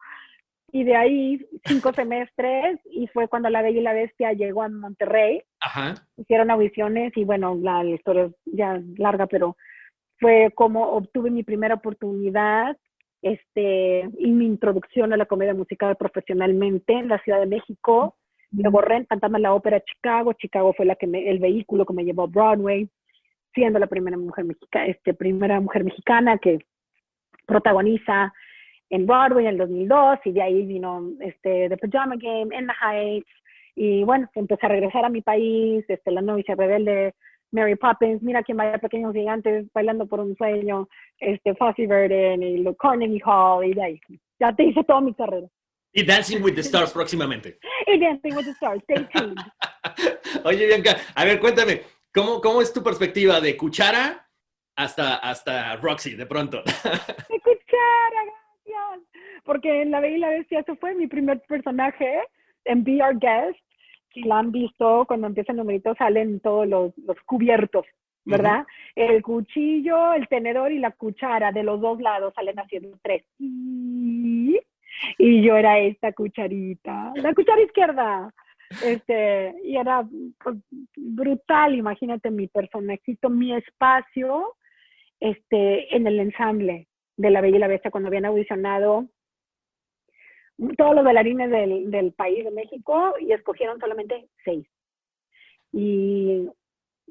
[0.74, 4.70] y de ahí cinco semestres y fue cuando La Bella y la Bestia llegó a
[4.70, 5.43] Monterrey.
[5.61, 5.94] Ajá.
[6.16, 9.57] Hicieron audiciones y bueno, la, historia es ya larga, pero
[10.19, 12.77] fue como obtuve mi primera oportunidad
[13.20, 18.16] este, y mi introducción a la comedia musical profesionalmente en la Ciudad de México.
[18.51, 20.32] Luego Ren cantando en la ópera Chicago.
[20.32, 22.89] Chicago fue la que me, el vehículo que me llevó a Broadway.
[23.55, 26.65] siendo la primera mujer mexicana, este, primera mujer mexicana que
[27.47, 28.32] protagoniza
[28.93, 32.74] en Broadway en el 2002 y de ahí vino este, The Pajama Game, In the
[32.81, 33.31] Heights
[33.74, 37.14] y bueno, empecé a regresar a mi país, este, la novicia rebelde,
[37.52, 40.89] Mary Poppins, Mira quién vaya pequeños gigantes, bailando por un sueño,
[41.19, 44.01] este, Fossey Verden y lo Carnegie Hall y de ahí.
[44.39, 45.47] Ya te hice toda mi carrera.
[45.94, 47.59] Y Dancing with the Stars próximamente.
[47.86, 49.39] y Dancing with the Stars, stay tuned.
[50.44, 51.81] Oye, Bianca, a ver, cuéntame,
[52.12, 54.28] ¿cómo, cómo es tu perspectiva de cuchara
[54.77, 56.62] hasta, hasta Roxy de pronto?
[56.64, 59.09] de cuchara, gracias.
[59.44, 62.20] Porque en La Bella y la Bestia ese fue mi primer personaje
[62.64, 63.59] en Be Our Guest.
[64.12, 67.86] Si la han visto, cuando empieza el numerito salen todos los, los cubiertos,
[68.24, 68.66] ¿verdad?
[68.94, 73.24] El cuchillo, el tenedor y la cuchara de los dos lados salen haciendo tres.
[73.39, 74.60] Y,
[75.16, 78.32] y yo era esta cucharita, la cuchara izquierda.
[78.84, 80.06] Este, y era
[80.43, 80.56] pues,
[80.97, 84.55] brutal, imagínate mi personajito, mi espacio
[85.20, 89.06] este, en el ensamble de La Bella y la Bestia cuando habían audicionado
[90.76, 94.66] todos los bailarines del, del país de México y escogieron solamente seis.
[95.72, 96.48] Y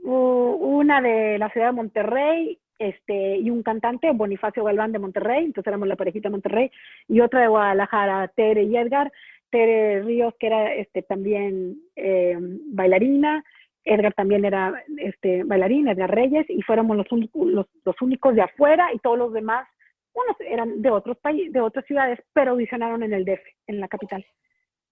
[0.04, 5.68] una de la ciudad de Monterrey este, y un cantante, Bonifacio Galván de Monterrey, entonces
[5.68, 6.72] éramos la parejita de Monterrey,
[7.08, 9.12] y otra de Guadalajara, Tere y Edgar,
[9.52, 13.44] Tere Ríos, que era este, también eh, bailarina,
[13.84, 18.92] Edgar también era este, bailarín, Edgar Reyes, y fuéramos los, los, los únicos de afuera
[18.94, 19.68] y todos los demás
[20.14, 23.88] unos eran de otros países, de otras ciudades, pero audicionaron en el DF, en la
[23.88, 24.26] capital.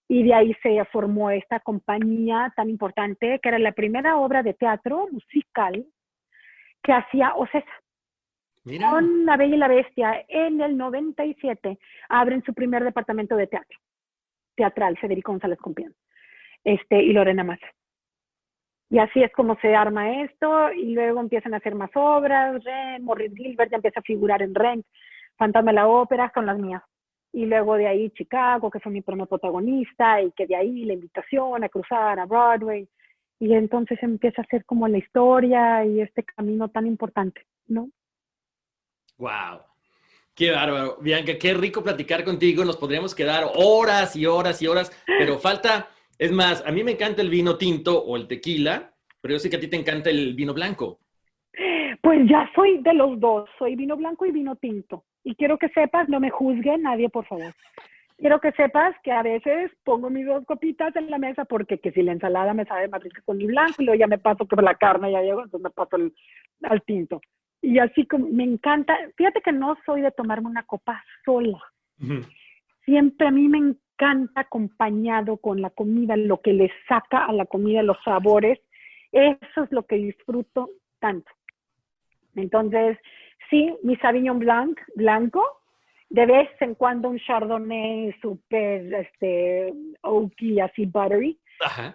[0.07, 4.53] Y de ahí se formó esta compañía tan importante, que era la primera obra de
[4.53, 5.85] teatro musical
[6.81, 7.71] que hacía Ocesa.
[8.91, 11.79] Con La Bella y la Bestia, en el 97,
[12.09, 13.79] abren su primer departamento de teatro,
[14.55, 15.95] teatral, Federico González Compián,
[16.63, 17.67] este, y Lorena Massa.
[18.89, 22.61] Y así es como se arma esto, y luego empiezan a hacer más obras,
[23.01, 24.85] Morris Gilbert ya empieza a figurar en Rent,
[25.37, 26.81] Fantasma de la Ópera, con las mías.
[27.31, 30.93] Y luego de ahí Chicago, que fue mi primer protagonista, y que de ahí la
[30.93, 32.87] invitación a cruzar a Broadway.
[33.39, 37.89] Y entonces empieza a ser como la historia y este camino tan importante, ¿no?
[39.17, 39.61] ¡Wow!
[40.33, 40.97] Qué bárbaro.
[40.99, 42.65] Bianca, qué rico platicar contigo.
[42.65, 45.89] Nos podríamos quedar horas y horas y horas, pero falta,
[46.19, 49.49] es más, a mí me encanta el vino tinto o el tequila, pero yo sé
[49.49, 50.99] que a ti te encanta el vino blanco.
[52.01, 55.05] Pues ya soy de los dos, soy vino blanco y vino tinto.
[55.23, 57.53] Y quiero que sepas, no me juzgue nadie, por favor.
[58.17, 61.91] Quiero que sepas que a veces pongo mis dos copitas en la mesa porque que
[61.91, 64.45] si la ensalada me sabe más rica con mi blanco y luego ya me paso
[64.45, 65.95] por la carne, ya llego, entonces me paso
[66.63, 67.21] al tinto.
[67.61, 71.61] Y así como me encanta, fíjate que no soy de tomarme una copa sola.
[72.83, 77.45] Siempre a mí me encanta acompañado con la comida, lo que le saca a la
[77.45, 78.59] comida los sabores.
[79.11, 80.69] Eso es lo que disfruto
[80.99, 81.29] tanto.
[82.35, 82.97] Entonces,
[83.49, 85.43] sí, mi Sauvignon Blanc, blanco,
[86.09, 91.39] de vez en cuando un Chardonnay súper, este, oaky, así buttery.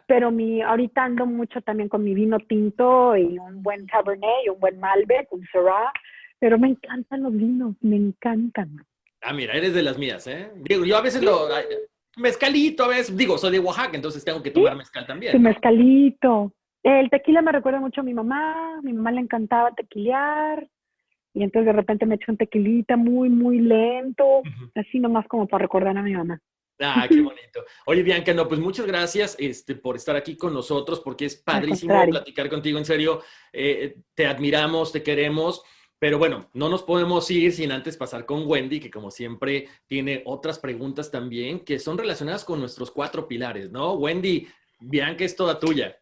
[0.07, 4.51] Pero mi, ahorita ando mucho también con mi vino tinto y un buen Cabernet y
[4.51, 5.91] un buen Malbec, un Syrah.
[6.39, 8.85] Pero me encantan los vinos, me encantan.
[9.23, 10.51] Ah, mira, eres de las mías, ¿eh?
[10.57, 11.49] Digo, yo a veces lo...
[12.17, 15.41] Mezcalito, a veces, digo, soy de Oaxaca, entonces tengo que tomar mezcal también.
[15.43, 16.53] Mezcalito.
[16.83, 20.69] El tequila me recuerda mucho a mi mamá, mi mamá le encantaba tequilear,
[21.33, 24.43] y entonces de repente me eché un tequilita muy, muy lento,
[24.75, 26.41] así nomás como para recordar a mi mamá.
[26.81, 27.65] Ah, qué bonito.
[27.87, 31.95] Oye, Bianca, no, pues muchas gracias este, por estar aquí con nosotros, porque es padrísimo
[32.07, 33.23] platicar contigo, en serio,
[33.53, 35.63] eh, te admiramos, te queremos,
[36.05, 40.21] pero bueno, no nos podemos ir sin antes pasar con Wendy, que como siempre tiene
[40.27, 43.95] otras preguntas también que son relacionadas con nuestros cuatro pilares, ¿no?
[43.95, 44.47] Wendy,
[44.81, 45.97] Bianca es toda tuya.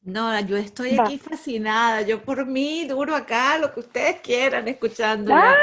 [0.00, 2.02] No, yo estoy aquí fascinada.
[2.02, 5.32] Yo por mí duro acá lo que ustedes quieran escuchando.
[5.32, 5.54] Ah.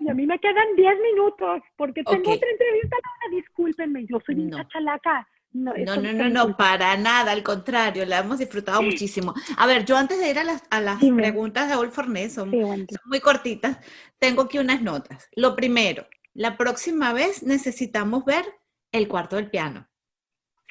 [0.00, 2.96] Y a mí me quedan 10 minutos porque tengo otra entrevista.
[3.30, 5.28] discúlpenme, yo soy una chalaca.
[5.52, 9.34] No, no, no, no, para nada, al contrario, la hemos disfrutado muchísimo.
[9.56, 12.50] A ver, yo antes de ir a las, a las preguntas de All Fornés, son,
[12.52, 13.78] son muy cortitas,
[14.18, 15.28] tengo aquí unas notas.
[15.34, 18.44] Lo primero, la próxima vez necesitamos ver
[18.92, 19.87] el cuarto del piano.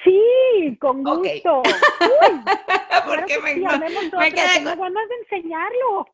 [0.04, 1.62] Sí, con gusto.
[3.06, 6.06] Porque me, me, quedé con ganas de enseñarlo.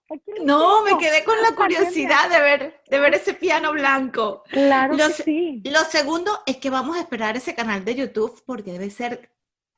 [0.44, 4.44] No, me quedé con la curiosidad de ver, de ver ese piano blanco.
[4.48, 5.62] Claro lo, que sí.
[5.64, 9.30] Lo segundo es que vamos a esperar ese canal de YouTube porque debe ser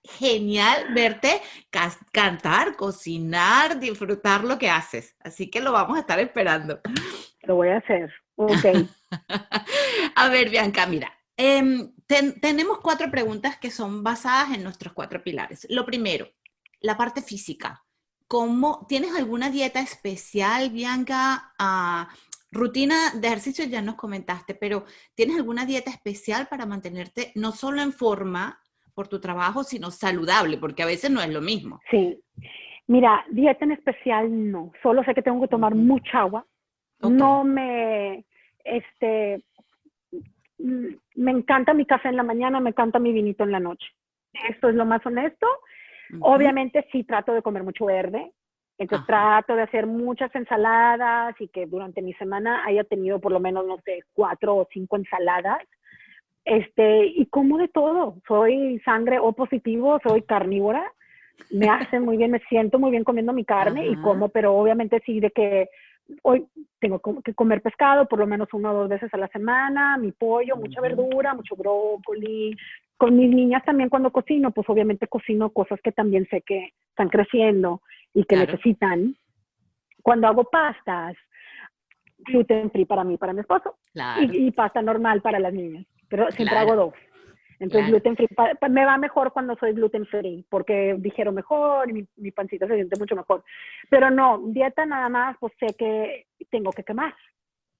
[0.03, 1.41] genial verte
[2.13, 5.17] cantar, cocinar, disfrutar lo que haces.
[5.21, 6.81] Así que lo vamos a estar esperando.
[7.43, 8.13] Lo voy a hacer.
[8.37, 8.89] Ok.
[10.15, 11.13] a ver, Bianca, mira,
[12.09, 15.67] Em, tenemos cuatro preguntas que son basadas en nuestros cuatro pilares.
[15.71, 16.29] Lo primero,
[16.81, 17.87] la parte física.
[18.29, 21.53] ¿cómo, ¿tienes alguna dieta especial, Bianca?
[21.59, 22.09] Ah,
[22.51, 24.85] rutina de ejercicio ya nos comentaste, pero
[25.15, 28.59] ¿tienes alguna dieta especial para mantenerte no solo en forma
[28.95, 30.59] por tu trabajo, sino saludable?
[30.59, 31.81] Porque a veces no es lo mismo.
[31.91, 32.19] Sí.
[32.89, 34.73] Mira, dieta en especial no.
[34.83, 36.47] Solo sé que tengo que tomar mucha agua.
[37.01, 38.25] No me,
[38.65, 39.43] este,
[40.59, 43.87] me encanta mi café en la mañana, me encanta mi vinito en la noche.
[44.49, 45.47] Esto es lo más honesto.
[46.21, 48.33] Obviamente sí trato de comer mucho verde,
[48.79, 53.41] entonces trato de hacer muchas ensaladas y que durante mi semana haya tenido por lo
[53.41, 55.59] menos, no sé, cuatro o cinco ensaladas.
[56.45, 58.19] Este, y como de todo.
[58.29, 60.93] Soy sangre O positivo, soy carnívora.
[61.51, 65.03] Me hace muy bien, me siento muy bien comiendo mi carne y como, pero obviamente
[65.05, 65.69] sí de que
[66.23, 66.47] hoy
[66.79, 70.13] tengo que comer pescado por lo menos una o dos veces a la semana, mi
[70.13, 72.57] pollo, mucha verdura, mucho brócoli.
[72.97, 77.09] Con mis niñas también cuando cocino, pues obviamente cocino cosas que también sé que están
[77.09, 77.83] creciendo
[78.15, 79.17] y que necesitan.
[80.03, 81.17] Cuando hago pastas,
[82.19, 83.77] gluten free para mí, para mi esposo,
[84.21, 86.95] y, pasta normal para las niñas, pero siempre hago dos.
[87.59, 88.29] Entonces, gluten free,
[88.69, 92.75] me va mejor cuando soy gluten free, porque dijeron mejor y mi, mi, pancita se
[92.75, 93.45] siente mucho mejor.
[93.89, 97.15] Pero no, dieta nada más, pues sé que tengo que quemar.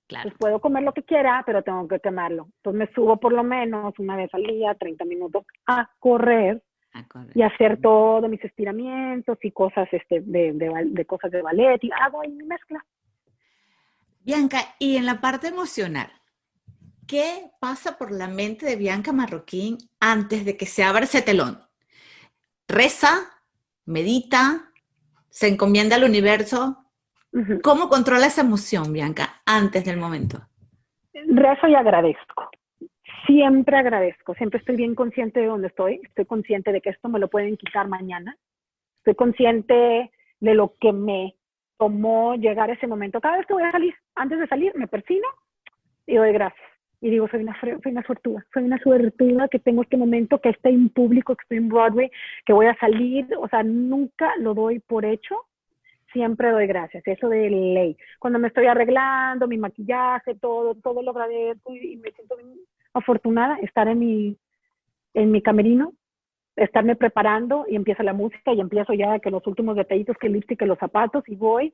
[0.07, 0.31] Claro.
[0.31, 2.49] Pues puedo comer lo que quiera, pero tengo que quemarlo.
[2.59, 6.63] Entonces me subo por lo menos una vez al día, 30 minutos, a correr
[7.35, 12.23] y hacer todos mis estiramientos y cosas este, de, de, cosas de ballet y hago
[12.23, 12.85] ahí mi mezcla.
[14.21, 16.11] Bianca, y en la parte emocional,
[17.07, 21.61] ¿qué pasa por la mente de Bianca Marroquín antes de que se abra ese telón?
[22.69, 23.43] ¿Reza?
[23.85, 24.73] ¿Medita?
[25.29, 26.85] ¿Se encomienda al universo?
[27.63, 30.49] ¿Cómo controla esa emoción, Bianca, antes del momento?
[31.13, 32.51] Rezo y agradezco
[33.27, 37.19] siempre agradezco, siempre estoy bien consciente de dónde estoy, estoy consciente de que esto me
[37.19, 38.37] lo pueden quitar mañana,
[38.99, 40.11] estoy consciente
[40.41, 41.35] de lo que me
[41.79, 43.21] tomó llegar a ese momento.
[43.21, 45.27] Cada vez que voy a salir, antes de salir, me persino
[46.07, 46.67] y doy gracias.
[47.07, 50.49] Y digo, soy una, soy una suertuda, soy una suertuda que tengo este momento, que
[50.49, 52.11] estoy en público, que estoy en Broadway,
[52.45, 55.37] que voy a salir, o sea, nunca lo doy por hecho,
[56.13, 57.97] siempre doy gracias, eso de ley.
[58.19, 62.57] Cuando me estoy arreglando, mi maquillaje, todo, todo lo agradezco y me siento bien
[62.93, 64.37] afortunada estar en mi,
[65.15, 65.93] en mi camerino,
[66.57, 70.33] estarme preparando y empieza la música y empiezo ya que los últimos detallitos, que el
[70.33, 71.73] lipstick, que los zapatos y voy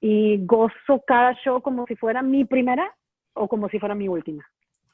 [0.00, 2.96] y gozo cada show como si fuera mi primera
[3.34, 4.42] o como si fuera mi última.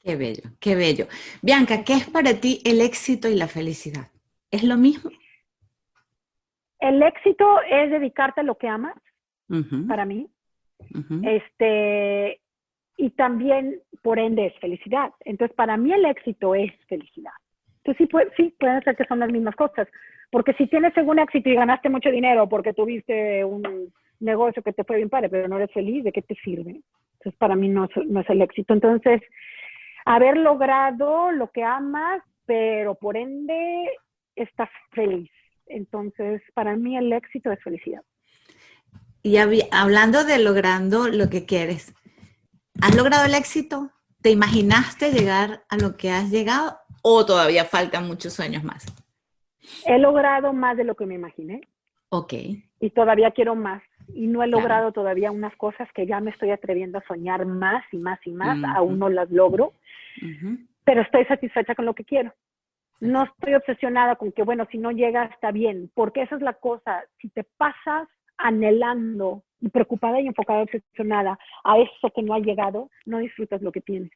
[0.07, 1.07] Qué bello, qué bello.
[1.43, 4.07] Bianca, ¿qué es para ti el éxito y la felicidad?
[4.53, 5.11] ¿Es lo mismo?
[6.79, 8.95] El éxito es dedicarte a lo que amas,
[9.89, 10.29] para mí.
[11.25, 12.41] Este,
[12.97, 15.11] y también, por ende, es felicidad.
[15.25, 17.33] Entonces, para mí el éxito es felicidad.
[17.79, 19.89] Entonces, sí, puede, sí, pueden ser que son las mismas cosas.
[20.31, 24.85] Porque si tienes algún éxito y ganaste mucho dinero porque tuviste un negocio que te
[24.85, 26.81] fue bien padre, pero no eres feliz, ¿de qué te sirve?
[27.15, 28.73] Entonces, para mí no no es el éxito.
[28.73, 29.21] Entonces,
[30.07, 33.91] haber logrado lo que amas, pero por ende
[34.35, 35.31] estás feliz.
[35.67, 38.03] Entonces, para mí el éxito es felicidad.
[39.23, 39.37] Y
[39.73, 41.95] hablando de logrando lo que quieres,
[42.83, 43.91] ¿Has logrado el éxito?
[44.21, 48.85] ¿Te imaginaste llegar a lo que has llegado o todavía faltan muchos sueños más?
[49.87, 51.63] He logrado más de lo que me imaginé.
[52.11, 52.35] Ok.
[52.81, 53.83] Y todavía quiero más.
[54.15, 57.85] Y no he logrado todavía unas cosas que ya me estoy atreviendo a soñar más
[57.93, 58.59] y más y más.
[58.77, 59.73] Aún no las logro.
[60.85, 62.33] Pero estoy satisfecha con lo que quiero.
[63.01, 65.91] No estoy obsesionada con que, bueno, si no llega está bien.
[65.95, 67.05] Porque esa es la cosa.
[67.21, 68.09] Si te pasas
[68.39, 73.73] anhelando y preocupada y enfocada, obsesionada a eso que no ha llegado, no disfrutas lo
[73.73, 74.11] que tienes.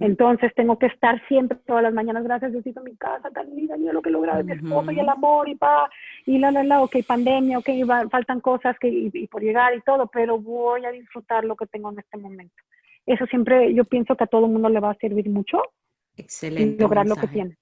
[0.00, 3.92] Entonces tengo que estar siempre todas las mañanas, gracias Diosito, mi casa tan linda, mira
[3.92, 5.88] lo que he logrado, mi esposo y el amor y pa,
[6.26, 7.68] y la, la, la, ok, pandemia, ok,
[8.10, 11.92] faltan cosas que, y, por llegar y todo, pero voy a disfrutar lo que tengo
[11.92, 12.56] en este momento.
[13.06, 15.62] Eso siempre, yo pienso que a todo el mundo le va a servir mucho.
[16.16, 16.82] Excelente.
[16.82, 17.56] lograr lo que tiene.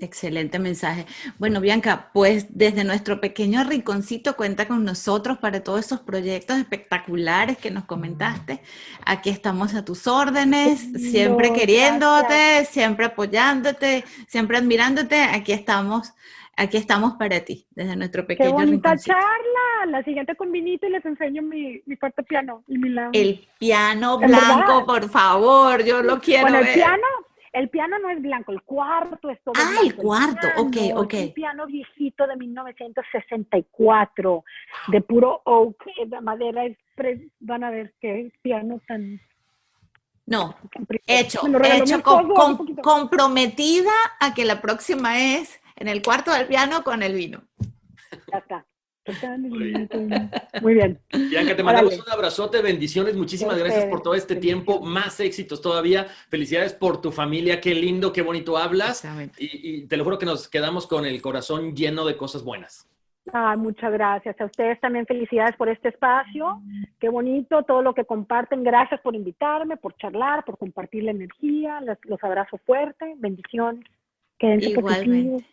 [0.00, 1.06] Excelente mensaje.
[1.38, 7.58] Bueno, Bianca, pues desde nuestro pequeño rinconcito cuenta con nosotros para todos esos proyectos espectaculares
[7.58, 8.60] que nos comentaste.
[9.04, 10.78] Aquí estamos a tus órdenes,
[11.10, 15.16] siempre queriéndote, siempre apoyándote, siempre admirándote.
[15.20, 16.12] Aquí estamos,
[16.56, 19.16] aquí estamos para ti, desde nuestro pequeño Qué bonita rinconcito.
[19.16, 19.98] charla.
[19.98, 23.10] La siguiente con vinito y les enseño mi, mi cuarto piano y mi lado.
[23.14, 26.68] El piano blanco, por favor, yo lo quiero bueno, ver.
[26.68, 27.06] el piano
[27.52, 29.86] el piano no es blanco, el cuarto es todo ah, blanco.
[29.86, 31.14] el cuarto, ok, ok.
[31.14, 34.44] Es un piano viejito de 1964,
[34.88, 36.64] de puro oak, de madera.
[37.40, 39.18] van a ver qué piano tan...
[40.26, 40.54] No,
[41.06, 42.02] hecho, hecho,
[42.82, 47.44] comprometida a que la próxima es en el cuarto del piano con el vino.
[48.30, 48.66] Ya está.
[50.62, 50.98] Muy bien.
[51.30, 56.06] Bianca, te mandamos un abrazote, bendiciones, muchísimas gracias por todo este tiempo, más éxitos todavía.
[56.28, 59.04] Felicidades por tu familia, qué lindo, qué bonito hablas.
[59.38, 62.88] Y, y te lo juro que nos quedamos con el corazón lleno de cosas buenas.
[63.32, 64.40] Ah, muchas gracias.
[64.40, 66.60] A ustedes también felicidades por este espacio.
[66.98, 68.62] Qué bonito todo lo que comparten.
[68.62, 71.80] Gracias por invitarme, por charlar, por compartir la energía.
[71.80, 73.14] Los, los abrazo fuerte.
[73.16, 73.84] Bendiciones.
[74.38, 75.44] Quédense Igualmente.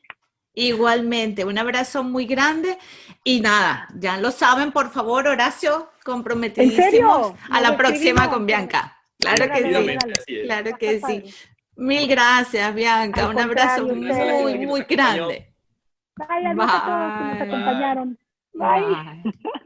[0.56, 2.78] Igualmente, un abrazo muy grande
[3.24, 8.98] y nada, ya lo saben, por favor, Horacio, comprometidísimos a la próxima con Bianca.
[9.20, 11.24] Claro que sí, claro que sí.
[11.76, 15.54] Mil gracias, Bianca, un abrazo muy, muy grande.
[16.16, 18.18] Bye, a todos que nos acompañaron.
[18.54, 19.24] Bye.
[19.24, 19.66] Bye.